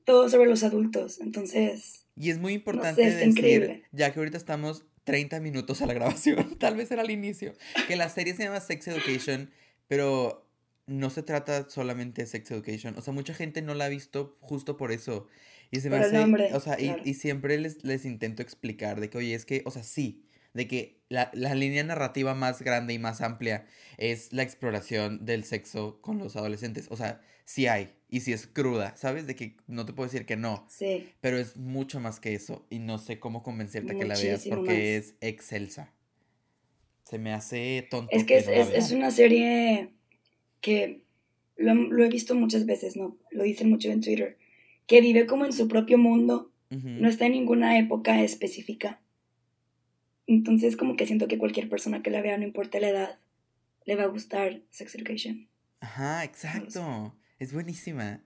[0.04, 2.06] todo sobre los adultos, entonces...
[2.17, 6.76] Y es muy importante decir, ya que ahorita estamos 30 minutos a la grabación, tal
[6.76, 7.54] vez era al inicio,
[7.88, 9.50] que la serie se llama Sex Education,
[9.88, 10.46] pero
[10.86, 14.38] no se trata solamente de Sex Education, o sea, mucha gente no la ha visto
[14.41, 15.28] justo por eso.
[15.71, 16.17] Y se me hace,
[16.53, 19.84] o sea, y, siempre les, les intento explicar de que, oye, es que, o sea,
[19.84, 23.65] sí, de que la, línea narrativa más grande y más amplia
[23.97, 26.88] es la exploración del sexo con los adolescentes.
[26.89, 29.27] O sea, sí hay, y sí es cruda, ¿sabes?
[29.27, 30.65] De que no te puedo decir que no.
[30.69, 31.10] Sí.
[31.21, 34.45] Pero es mucho más que eso, y no sé cómo convencerte a que la veas
[34.47, 35.93] porque es excelsa.
[37.03, 38.10] Se me hace tonto.
[38.12, 39.91] Es que, es, una serie
[40.60, 41.01] que
[41.56, 43.17] lo, lo he visto muchas veces, ¿no?
[43.32, 44.38] Lo dicen mucho en Twitter
[44.88, 49.02] que vive como en su propio mundo, no está en ninguna época específica.
[50.26, 53.19] Entonces como que siento que cualquier persona que la vea, no importa la edad,
[53.86, 55.47] le va a gustar Sex Education.
[55.80, 57.15] Ajá, exacto.
[57.39, 58.21] Es buenísima.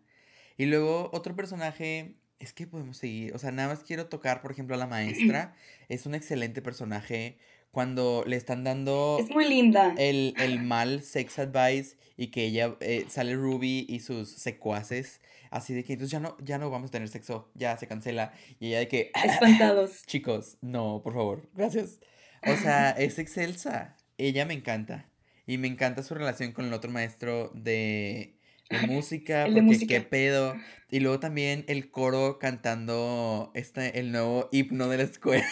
[0.58, 3.36] Y luego otro personaje es que podemos seguir.
[3.36, 5.56] O sea, nada más quiero tocar, por ejemplo, a la maestra.
[5.90, 7.38] es un excelente personaje.
[7.72, 9.18] Cuando le están dando.
[9.20, 9.96] Es muy linda.
[9.98, 15.22] El, el mal sex advice y que ella eh, sale Ruby y sus secuaces.
[15.50, 17.50] Así de que entonces ya no, ya no vamos a tener sexo.
[17.56, 18.34] Ya se cancela.
[18.60, 19.12] Y ella de que.
[19.24, 20.04] Espantados.
[20.06, 21.50] Chicos, no, por favor.
[21.54, 22.00] Gracias.
[22.46, 23.96] O sea, es excelsa.
[24.18, 25.10] Ella me encanta.
[25.48, 28.38] Y me encanta su relación con el otro maestro de
[28.72, 29.96] de música, El de porque música.
[29.96, 30.56] qué pedo.
[30.90, 35.46] Y luego también el coro cantando este, el nuevo himno de la escuela.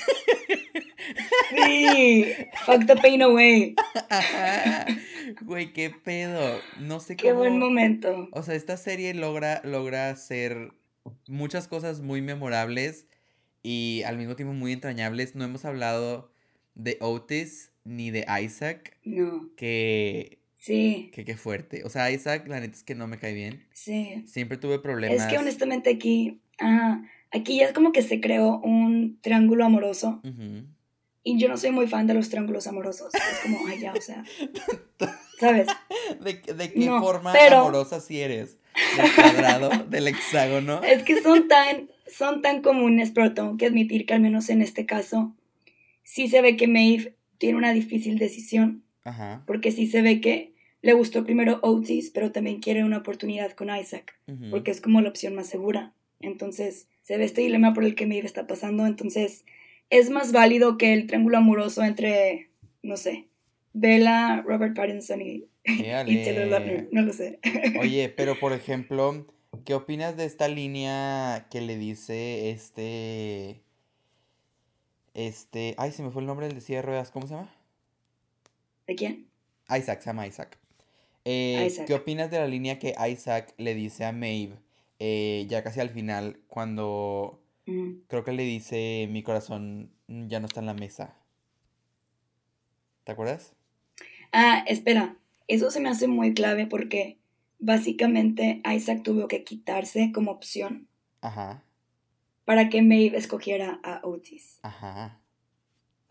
[1.50, 2.26] Sí.
[2.66, 3.76] Fuck the pain away.
[5.42, 6.60] Güey, qué pedo.
[6.80, 7.40] No sé Qué cómo.
[7.42, 8.30] buen momento.
[8.32, 10.72] O sea, esta serie logra, logra hacer
[11.28, 13.06] muchas cosas muy memorables
[13.62, 15.36] y al mismo tiempo muy entrañables.
[15.36, 16.32] No hemos hablado
[16.74, 19.50] de Otis ni de Isaac, No.
[19.56, 21.12] que, Sí.
[21.14, 21.84] que qué fuerte.
[21.86, 23.66] O sea, Isaac, la neta es que no me cae bien.
[23.72, 24.24] Sí.
[24.28, 25.18] Siempre tuve problemas.
[25.22, 26.42] Es que honestamente aquí.
[26.58, 27.04] Ajá.
[27.32, 30.22] Aquí ya es como que se creó un triángulo amoroso.
[30.24, 30.66] Ujú.
[31.30, 33.14] Y yo no soy muy fan de los triángulos amorosos.
[33.14, 34.24] Es como, ay, ya, o sea.
[35.40, 35.68] ¿Sabes?
[36.22, 38.58] ¿De, de qué No, forma pero- amorosa si eres?
[38.98, 39.70] ¿Del cuadrado?
[39.90, 40.82] ¿Del hexágono?
[40.84, 44.62] Es que son tan, son tan comunes, pero tengo que admitir que al menos en
[44.62, 45.34] este caso,
[46.04, 49.44] sí se ve que Maeve tiene una difícil decisión, Ajá.
[49.48, 53.70] porque sí se ve que le gustó primero Otis, pero también quiere una oportunidad con
[53.76, 54.50] Isaac, ujú.
[54.50, 55.94] porque es como la opción más segura.
[56.22, 59.46] Entonces, se ve este dilema por el que Maeve está pasando, entonces
[59.90, 63.28] es más válido que el triángulo amoroso entre, no sé,
[63.74, 65.84] Bella, Robert Pattinson y, y
[66.24, 66.48] Taylor.
[66.48, 67.40] Lautner, no lo sé.
[67.80, 69.28] Oye, pero por ejemplo,
[69.66, 73.62] ¿qué opinas de esta línea que le dice este.
[75.14, 75.76] Este.
[75.78, 77.12] Ay, se me fue el nombre del de silla de ruedas.
[77.12, 77.54] ¿Cómo se llama?
[78.88, 79.28] ¿De quién?
[79.70, 80.58] Isaac, se llama Isaac.
[81.26, 81.86] Eh, Isaac.
[81.88, 84.56] ¿Qué opinas de la línea que Isaac le dice a Maeve
[85.00, 87.39] eh, ya casi al final, cuando
[87.70, 88.02] Mm.
[88.08, 91.16] creo que le dice mi corazón ya no está en la mesa?
[93.04, 93.54] ¿Te acuerdas?
[94.32, 97.18] Ah, espera, eso se me hace muy clave porque
[97.60, 100.88] básicamente Isaac tuvo que quitarse como opción
[101.22, 101.64] Ajá,
[102.46, 104.60] para que Maeve escogiera a Otis.
[104.64, 105.20] ajá.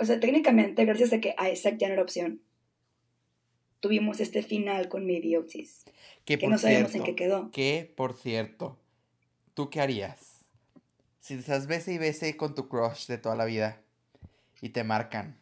[0.00, 2.40] O sea, técnicamente, gracias a que Isaac ya no era opción,
[3.80, 5.84] tuvimos este final con Maeve y Otis,
[6.24, 7.50] Que que por no sabemos en cierto, qué quedó.
[7.50, 8.78] Que, por cierto,
[9.54, 10.27] ¿tú qué harías?
[11.28, 13.82] Si estás bese y bese con tu crush de toda la vida
[14.62, 15.36] y te marcan,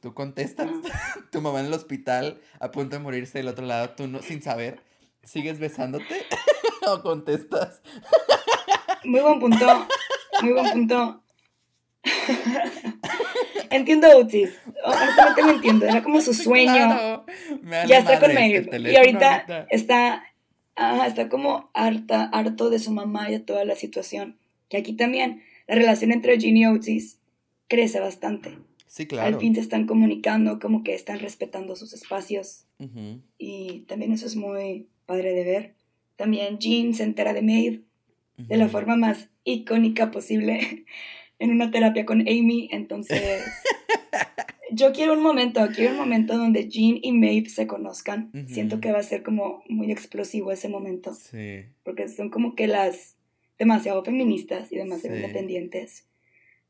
[0.00, 0.68] ¿tú contestas?
[0.92, 1.14] Ah.
[1.30, 4.42] Tu mamá en el hospital a punto de morirse del otro lado, tú no, sin
[4.42, 4.80] saber,
[5.22, 6.26] ¿sigues besándote
[6.88, 7.82] o contestas?
[9.04, 9.86] Muy buen punto,
[10.42, 11.22] muy buen punto.
[13.70, 16.72] entiendo a Otis, honestamente lo entiendo, era como su sueño.
[16.72, 17.26] Claro,
[17.62, 18.80] me ya está con madre este.
[18.80, 20.24] Y ahorita está,
[20.74, 24.39] ajá, está como harta, harto de su mamá y de toda la situación.
[24.70, 27.18] Que aquí también la relación entre Ginny y Otis
[27.68, 28.56] crece bastante.
[28.86, 29.28] Sí, claro.
[29.28, 32.64] Al fin se están comunicando, como que están respetando sus espacios.
[32.78, 35.74] Ujú, Y también eso es muy padre de ver.
[36.16, 37.82] También Jean se entera de Maeve
[38.36, 40.84] de la forma más icónica posible
[41.38, 42.68] en una terapia con Amy.
[42.72, 43.42] Entonces,
[44.72, 48.30] yo quiero un momento, quiero un momento donde Jean y Maeve se conozcan.
[48.46, 52.66] Siento que va a ser como muy explosivo ese momento, Sí, porque son como que
[52.66, 53.16] las
[53.60, 55.22] demasiado feministas y demasiado Sí.
[55.22, 56.06] independientes.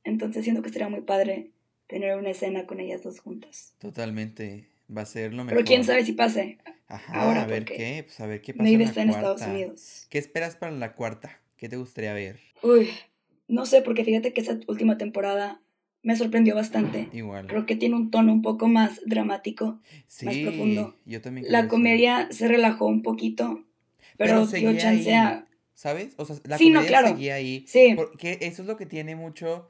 [0.05, 1.51] Entonces, siento que sería muy padre
[1.87, 3.75] tener una escena con ellas dos juntas.
[3.79, 4.67] totalmente.
[4.95, 5.59] Va a ser lo mejor.
[5.59, 6.59] Pero quién sabe si pase.
[6.89, 9.11] Ajá, ahora, a ver qué, pues a ver qué pasa Maeve en la está en
[9.11, 9.43] Estados.
[9.43, 10.07] Unidos.
[10.11, 11.41] ¿Qué esperas para la cuarta?
[11.57, 12.41] ¿Qué te gustaría ver?
[12.65, 12.89] Uy,
[13.47, 15.63] no sé, porque fíjate que esa última temporada
[16.03, 17.09] me sorprendió bastante.
[17.13, 17.47] Igual.
[17.47, 19.79] Creo que tiene un tono un poco más dramático.
[20.09, 20.97] sí, más profundo.
[21.07, 21.69] yo también La eso.
[21.69, 23.65] comedia se relajó un poquito,
[24.17, 25.47] pero, dio seguía chance ahí, a...
[25.81, 26.13] ¿Sabes?
[26.19, 27.09] O sea, la Sí, no, comedia claro.
[27.17, 27.65] seguía ahí.
[27.67, 29.67] Sí, Porque eso es lo que tiene mucho.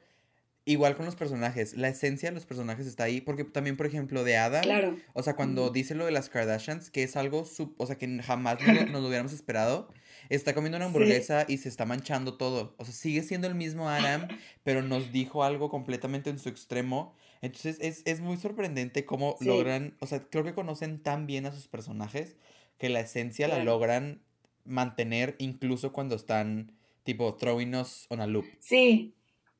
[0.65, 1.75] Igual con los personajes.
[1.77, 3.21] La esencia de los personajes está ahí.
[3.21, 4.61] Porque también, por ejemplo, de Adam.
[4.61, 4.97] claro.
[5.13, 8.07] O sea, cuando dice lo de las Kardashians, que es algo, sub- o sea, que
[8.21, 9.87] jamás nos lo, hubiéramos esperado,
[10.29, 10.89] está comiendo una Sí.
[10.89, 12.75] hamburguesa y se está manchando todo.
[12.77, 14.27] O sea, sigue siendo el mismo Adam,
[14.63, 17.15] pero nos dijo algo completamente en su extremo.
[17.41, 19.45] Entonces, es, es muy sorprendente cómo Sí.
[19.45, 22.35] logran, o sea, creo que conocen tan bien a sus personajes
[22.77, 24.21] que la esencia la logran
[24.65, 26.71] mantener incluso cuando están,
[27.03, 28.45] tipo, throwing us on a loop.
[28.59, 29.13] Sí,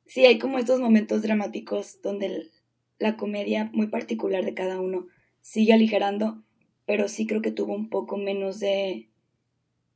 [0.06, 2.50] sí, hay como estos momentos dramáticos donde
[2.98, 5.06] la comedia muy particular de cada uno
[5.40, 6.42] sigue aligerando,
[6.86, 9.08] pero sí creo que tuvo un poco menos de,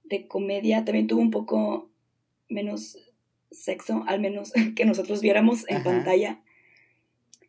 [0.05, 1.91] de comedia, también tuvo un poco
[2.49, 2.99] menos
[3.51, 5.85] sexo, al menos que nosotros viéramos en Ajá.
[5.85, 6.43] pantalla.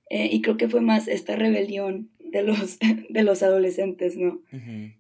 [0.10, 2.78] Eh, y creo que fue más esta rebelión de los,
[3.10, 4.42] de los adolescentes, ¿no?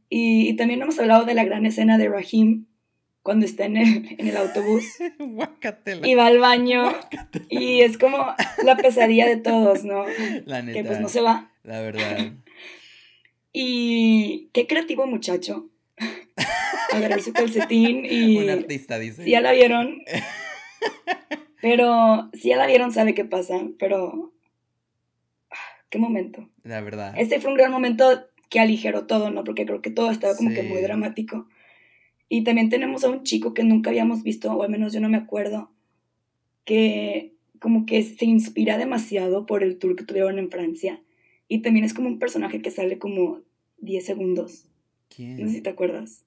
[0.09, 2.65] Y, y también hemos hablado de la gran escena de Raheem
[3.27, 4.85] cuando está en el, en el autobús
[6.05, 6.93] y va al baño
[7.49, 8.17] y es como
[8.63, 10.05] la pesadilla de todos, ¿no?
[10.45, 10.79] La neta.
[10.79, 11.51] Que pues no se va.
[11.63, 12.31] La verdad.
[13.51, 15.69] Y qué creativo muchacho.
[16.93, 18.37] Agarrar su calcetín y...
[18.37, 19.25] Un artista, dice.
[19.25, 20.03] Si ya la vieron.
[21.61, 23.59] Pero si ya la vieron, sabe qué pasa.
[23.77, 24.31] Pero.
[25.89, 26.49] Qué momento.
[26.63, 27.13] La verdad.
[27.17, 29.43] Este fue un gran momento que aligeró todo, ¿no?
[29.43, 30.67] Porque creo que todo estaba como que Sí.
[30.67, 31.47] muy dramático.
[32.29, 35.09] Y también tenemos a un chico que nunca habíamos visto, o al menos yo no
[35.09, 35.71] me acuerdo,
[36.65, 41.01] que como que se inspira demasiado por el tour que tuvieron en Francia.
[41.47, 43.41] Y también es como un personaje que sale como
[43.77, 44.65] 10 segundos.
[45.13, 45.37] ¿Quién?
[45.41, 46.25] No sé si te acuerdas.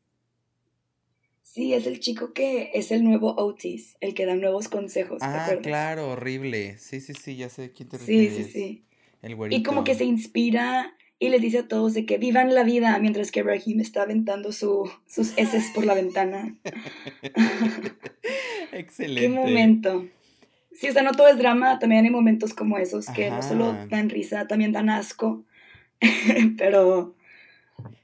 [1.42, 5.26] Sí, es el chico que es el nuevo Otis, el que da nuevos consejos, ¿te
[5.26, 5.64] Ah, acuerdas?
[5.66, 6.78] claro, horrible.
[6.78, 8.52] Sí, sí, sí, ya sé quién te Sí, sí, refieres.
[8.52, 8.84] sí.
[9.22, 9.58] El güerito.
[9.60, 12.98] Y como que se inspira y les dice a todos de que vivan la vida
[12.98, 16.56] mientras que Raheem está aventando su, sus heces por la ventana.
[18.72, 19.20] Excelente.
[19.20, 20.06] ¡Qué momento!
[20.72, 23.76] Sí, o sea, no todo es drama, también hay momentos como esos que no solo
[23.90, 25.44] dan risa, también dan asco.
[26.56, 27.14] pero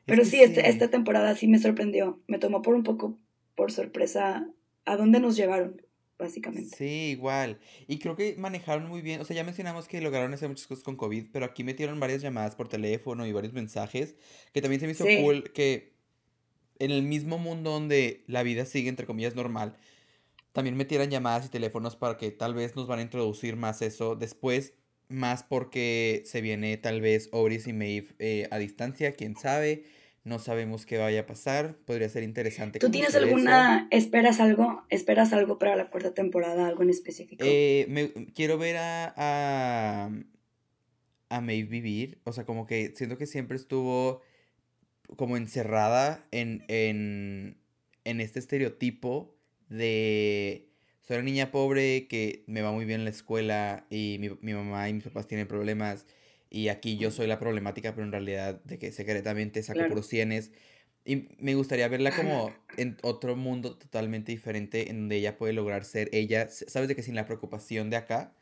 [0.04, 2.20] pero que sí, este- esta temporada sí me sorprendió.
[2.26, 3.18] Me tomó por un poco
[3.54, 4.46] por sorpresa
[4.84, 5.80] a dónde nos llevaron,
[6.18, 6.76] básicamente.
[6.76, 7.60] Sí, igual.
[7.86, 9.20] Y creo que manejaron muy bien.
[9.20, 12.22] O sea, ya mencionamos que lograron hacer muchas cosas con COVID, pero aquí metieron varias
[12.22, 14.16] llamadas por teléfono y varios mensajes,
[14.52, 15.22] que también se me hizo Sí.
[15.22, 15.94] cool que
[16.78, 19.76] en el mismo mundo donde la vida sigue, entre comillas, normal,
[20.52, 24.16] también metieran llamadas y teléfonos para que tal vez nos van a introducir más eso
[24.16, 24.74] después,
[25.08, 29.84] más porque se viene tal vez Oris y Maeve eh, a distancia, quién sabe.
[30.26, 31.76] No sabemos qué vaya a pasar.
[31.84, 32.80] Podría ser interesante.
[32.80, 33.18] ¿Tú tienes eso.
[33.20, 37.44] alguna, esperas algo, esperas algo para la cuarta temporada, algo en específico?
[37.46, 40.10] Eh, me, quiero ver a, a,
[41.28, 42.18] a Maeve vivir.
[42.24, 44.20] O sea, como que siento que siempre estuvo
[45.14, 47.56] como encerrada en, en,
[48.02, 49.32] en este estereotipo
[49.68, 50.66] de
[51.02, 54.54] soy una niña pobre que me va muy bien en la escuela y mi, mi
[54.54, 56.04] mamá y mis papás tienen problemas
[56.50, 59.90] y aquí yo soy la problemática, pero en realidad de que secretamente saco Claro.
[59.90, 60.52] puros cienes.
[61.04, 65.84] Y me gustaría verla como en otro mundo totalmente diferente en donde ella puede lograr
[65.84, 68.32] ser ella, sabes de que sin la preocupación de acá.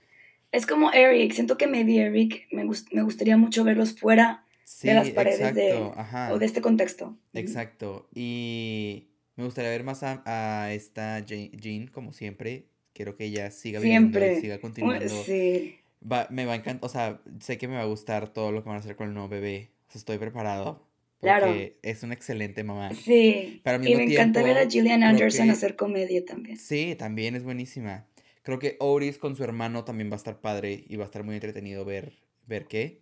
[0.52, 4.86] Es como Eric, siento que maybe Eric me, gust- me gustaría mucho verlos fuera Sí,
[4.88, 6.32] las paredes de- exacto, ajá.
[6.32, 7.18] o de este contexto.
[7.34, 8.08] Exacto.
[8.14, 12.66] Y me gustaría ver más a, a esta Je- Jean, como siempre.
[12.94, 14.40] Quiero que ella siga viviendo y Siempre.
[14.40, 15.08] siga Uh, continuando.
[15.24, 15.76] Sí,
[16.10, 18.62] Va- me va a encantar, o sea, sé que me va a gustar todo lo
[18.62, 19.70] que van a hacer con el nuevo bebé.
[19.88, 20.86] O sea, estoy preparado.
[21.20, 21.46] Claro.
[21.46, 22.90] Porque es una excelente mamá.
[22.92, 23.60] sí.
[23.64, 26.58] Pero Y me encanta ver a Gillian Anderson que- hacer comedia también.
[26.58, 28.06] Sí, también es buenísima.
[28.42, 31.24] Creo que Oris con su hermano también va a estar padre y va a estar
[31.24, 32.12] muy entretenido ver,
[32.46, 33.00] ver qué.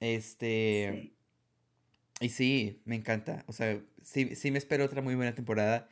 [0.00, 0.90] Este.
[1.02, 1.12] Sí.
[2.22, 3.44] Y sí, me encanta.
[3.46, 5.88] O sea, sí, sí me espero otra muy buena temporada.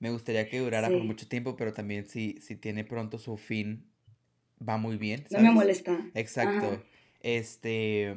[0.00, 3.84] Me gustaría que durara por mucho tiempo, pero también si, si tiene pronto su fin,
[4.66, 5.98] va muy bien, No me molesta.
[6.14, 6.66] Exacto.
[6.66, 6.82] Ajá.
[7.20, 8.14] Este.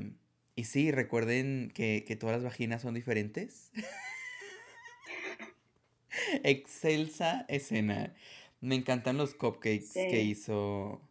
[0.56, 3.72] Y sí, recuerden que, que todas las vaginas son diferentes.
[6.44, 8.14] Excelsa escena.
[8.60, 11.02] Me encantan los cupcakes que hizo.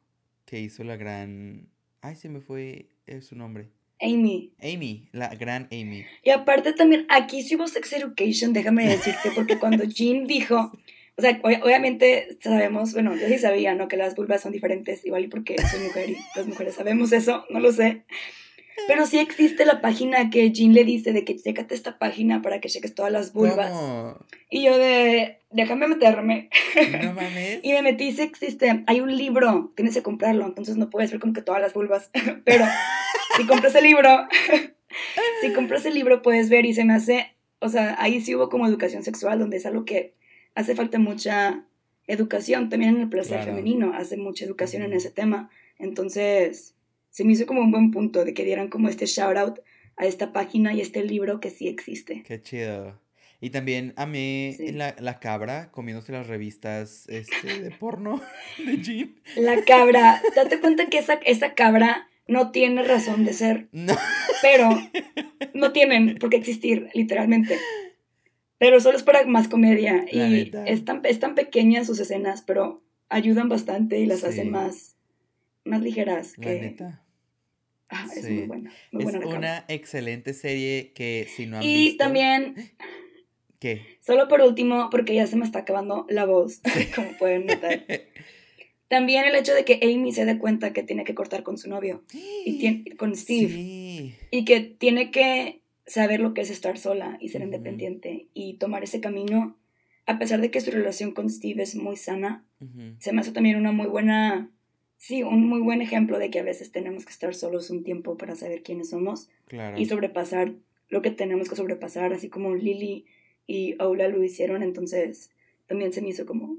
[0.45, 1.69] Que hizo la gran.
[2.01, 3.71] Ay, se me fue eh, su nombre.
[4.01, 4.53] Amy.
[4.63, 6.05] Amy, la gran Amy.
[6.25, 10.73] Y aparte también, aquí hubo Sex Education, déjame decirte, porque cuando Jean dijo,
[11.21, 13.89] o sea, ob- obviamente sabemos, bueno, yo sí sabía, ¿no?
[13.89, 17.45] Que las vulvas son diferentes, igual y porque soy mujer y las mujeres sabemos eso,
[17.51, 18.05] no lo sé.
[18.89, 22.61] Pero sí existe la página que Jean le dice de que chécate esta página para
[22.61, 23.71] que cheques todas las vulvas.
[23.71, 24.17] ¿Cómo?
[24.49, 26.49] Y yo de, déjame meterme.
[27.03, 27.61] No mames.
[27.63, 28.83] Y me metí sí existe.
[28.87, 32.11] Hay un libro, tienes que comprarlo, entonces no puedes ver como que todas las vulvas.
[32.45, 32.65] Pero
[33.37, 34.27] si compras el libro,
[35.43, 38.49] si compras el libro puedes ver y se me hace, o sea, ahí sí hubo
[38.49, 40.15] como educación sexual, donde es algo que
[40.55, 41.65] hace falta mucha
[42.07, 42.69] educación.
[42.69, 43.53] También en el placer Claro.
[43.53, 45.51] femenino hace mucha educación en ese tema.
[45.79, 46.75] Entonces,
[47.11, 49.59] se me hizo como un buen punto de que dieran como este shout out
[49.97, 52.23] a esta página y este libro que sí existe.
[52.25, 53.01] Qué chido.
[53.43, 54.73] Y también amé Sí.
[54.73, 58.21] la, la cabra comiéndose las revistas este, de porno
[58.59, 59.15] de Jean.
[59.37, 63.69] La cabra, date cuenta que esa, esa cabra no tiene razón de ser.
[63.73, 63.97] No.
[64.43, 64.69] pero
[65.55, 67.59] no tienen por qué existir, literalmente.
[68.61, 70.05] Pero solo es para más comedia.
[70.13, 74.27] La y es tan, es tan pequeñas sus escenas, pero ayudan bastante y las Sí.
[74.27, 74.97] hacen más,
[75.65, 76.35] más ligeras.
[76.37, 77.03] La Que, neta.
[77.89, 78.33] Ah, es Sí.
[78.35, 78.71] muy buena.
[78.93, 82.05] Muy Es buena una excelente serie que si no han Y visto.
[82.05, 82.55] también,
[83.59, 83.81] ¿Qué?
[84.01, 86.61] solo por último, porque ya se me está acabando la voz,
[86.95, 87.83] como pueden notar.
[88.89, 91.71] También el hecho de que Amy se dé cuenta que tiene que cortar con su
[91.71, 92.05] novio,
[92.45, 93.49] y tiene, con Steve.
[93.55, 94.15] Sí.
[94.31, 95.60] Y que tiene que
[95.91, 97.47] saber lo que es estar sola y ser Ujú.
[97.49, 99.57] independiente y tomar ese camino.
[100.07, 102.97] a pesar de que su relación con Steve es muy sana, Ujú.
[102.99, 104.51] se me hace también una muy buena,
[104.97, 108.17] sí, un muy buen ejemplo de que a veces tenemos que estar solos un tiempo
[108.17, 109.79] para saber quiénes somos Claro.
[109.79, 110.55] y sobrepasar
[110.89, 113.05] lo que tenemos que sobrepasar, así como Lily
[113.47, 115.31] y Ola lo hicieron, entonces
[115.69, 116.57] también se me hizo como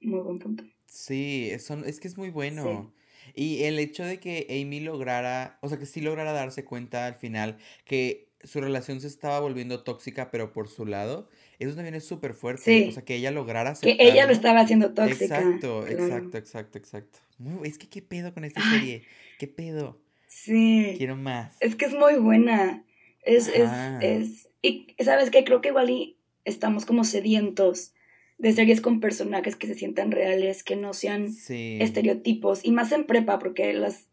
[0.00, 0.62] muy buen punto.
[0.86, 2.92] Sí, son- es que es muy bueno.
[3.34, 7.14] Y el hecho de que Amy lograra, o sea, que sí lograra darse cuenta al
[7.14, 11.28] final que su relación se estaba volviendo tóxica, pero por su lado,
[11.58, 12.62] eso también es súper fuerte.
[12.62, 12.88] Sí.
[12.88, 15.38] O sea, que ella lograra Que ella lo estaba haciendo tóxica.
[15.38, 16.04] Exacto, claro.
[16.04, 17.18] exacto, exacto, exacto.
[17.38, 18.78] Muy, es que qué pedo con esta Ay.
[18.78, 19.02] serie.
[19.38, 20.00] ¿Qué pedo?
[20.26, 20.94] Sí.
[20.96, 21.56] Quiero más.
[21.60, 22.84] Es que es muy buena.
[23.22, 23.70] Es, es,
[24.00, 24.48] es.
[24.62, 27.92] Y sabes que creo que igual y estamos como sedientos
[28.38, 31.78] de series con personajes que se sientan reales, que no sean Sí.
[31.80, 32.64] estereotipos.
[32.64, 34.06] Y más en prepa, porque las,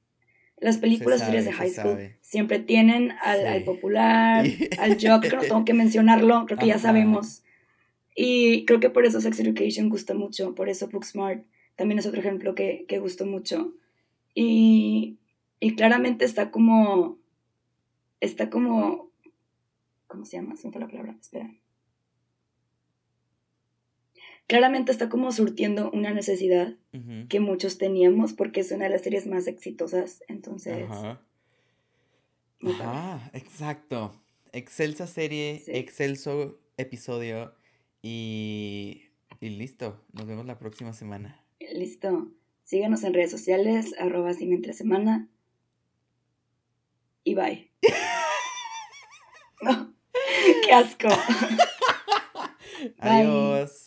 [0.62, 2.18] las películas y series de sabe, high school sabe.
[2.22, 3.66] siempre tienen al, al Sí.
[3.66, 4.46] popular,
[4.80, 7.44] al jock, que no tengo que mencionarlo, creo que ya sabemos.
[8.16, 11.46] Y creo que por eso Sex Education gusta mucho, por eso Booksmart
[11.76, 13.74] también es otro ejemplo que, que gustó mucho.
[14.36, 15.18] Y,
[15.62, 17.18] y claramente está como,
[18.20, 19.10] está como,
[20.08, 20.56] ¿cómo se llama?
[20.58, 21.50] Se me fue la palabra, espera.
[24.50, 26.74] Claramente está como surtiendo una necesidad
[27.30, 30.90] que muchos teníamos porque es una de las series más exitosas, entonces...
[30.90, 31.22] Ajá.
[32.66, 34.20] Ajá, exacto.
[34.52, 35.72] Excelsa serie, Sí.
[35.76, 37.54] excelso episodio
[38.02, 39.04] y,
[39.40, 40.04] y listo.
[40.14, 41.40] Nos vemos la próxima semana.
[41.72, 42.32] Listo.
[42.64, 45.28] Síganos en redes sociales, arroba cine entre semana.
[47.24, 47.70] Y bye.
[49.62, 49.94] no,
[50.66, 51.08] qué asco.
[52.98, 53.86] Adiós.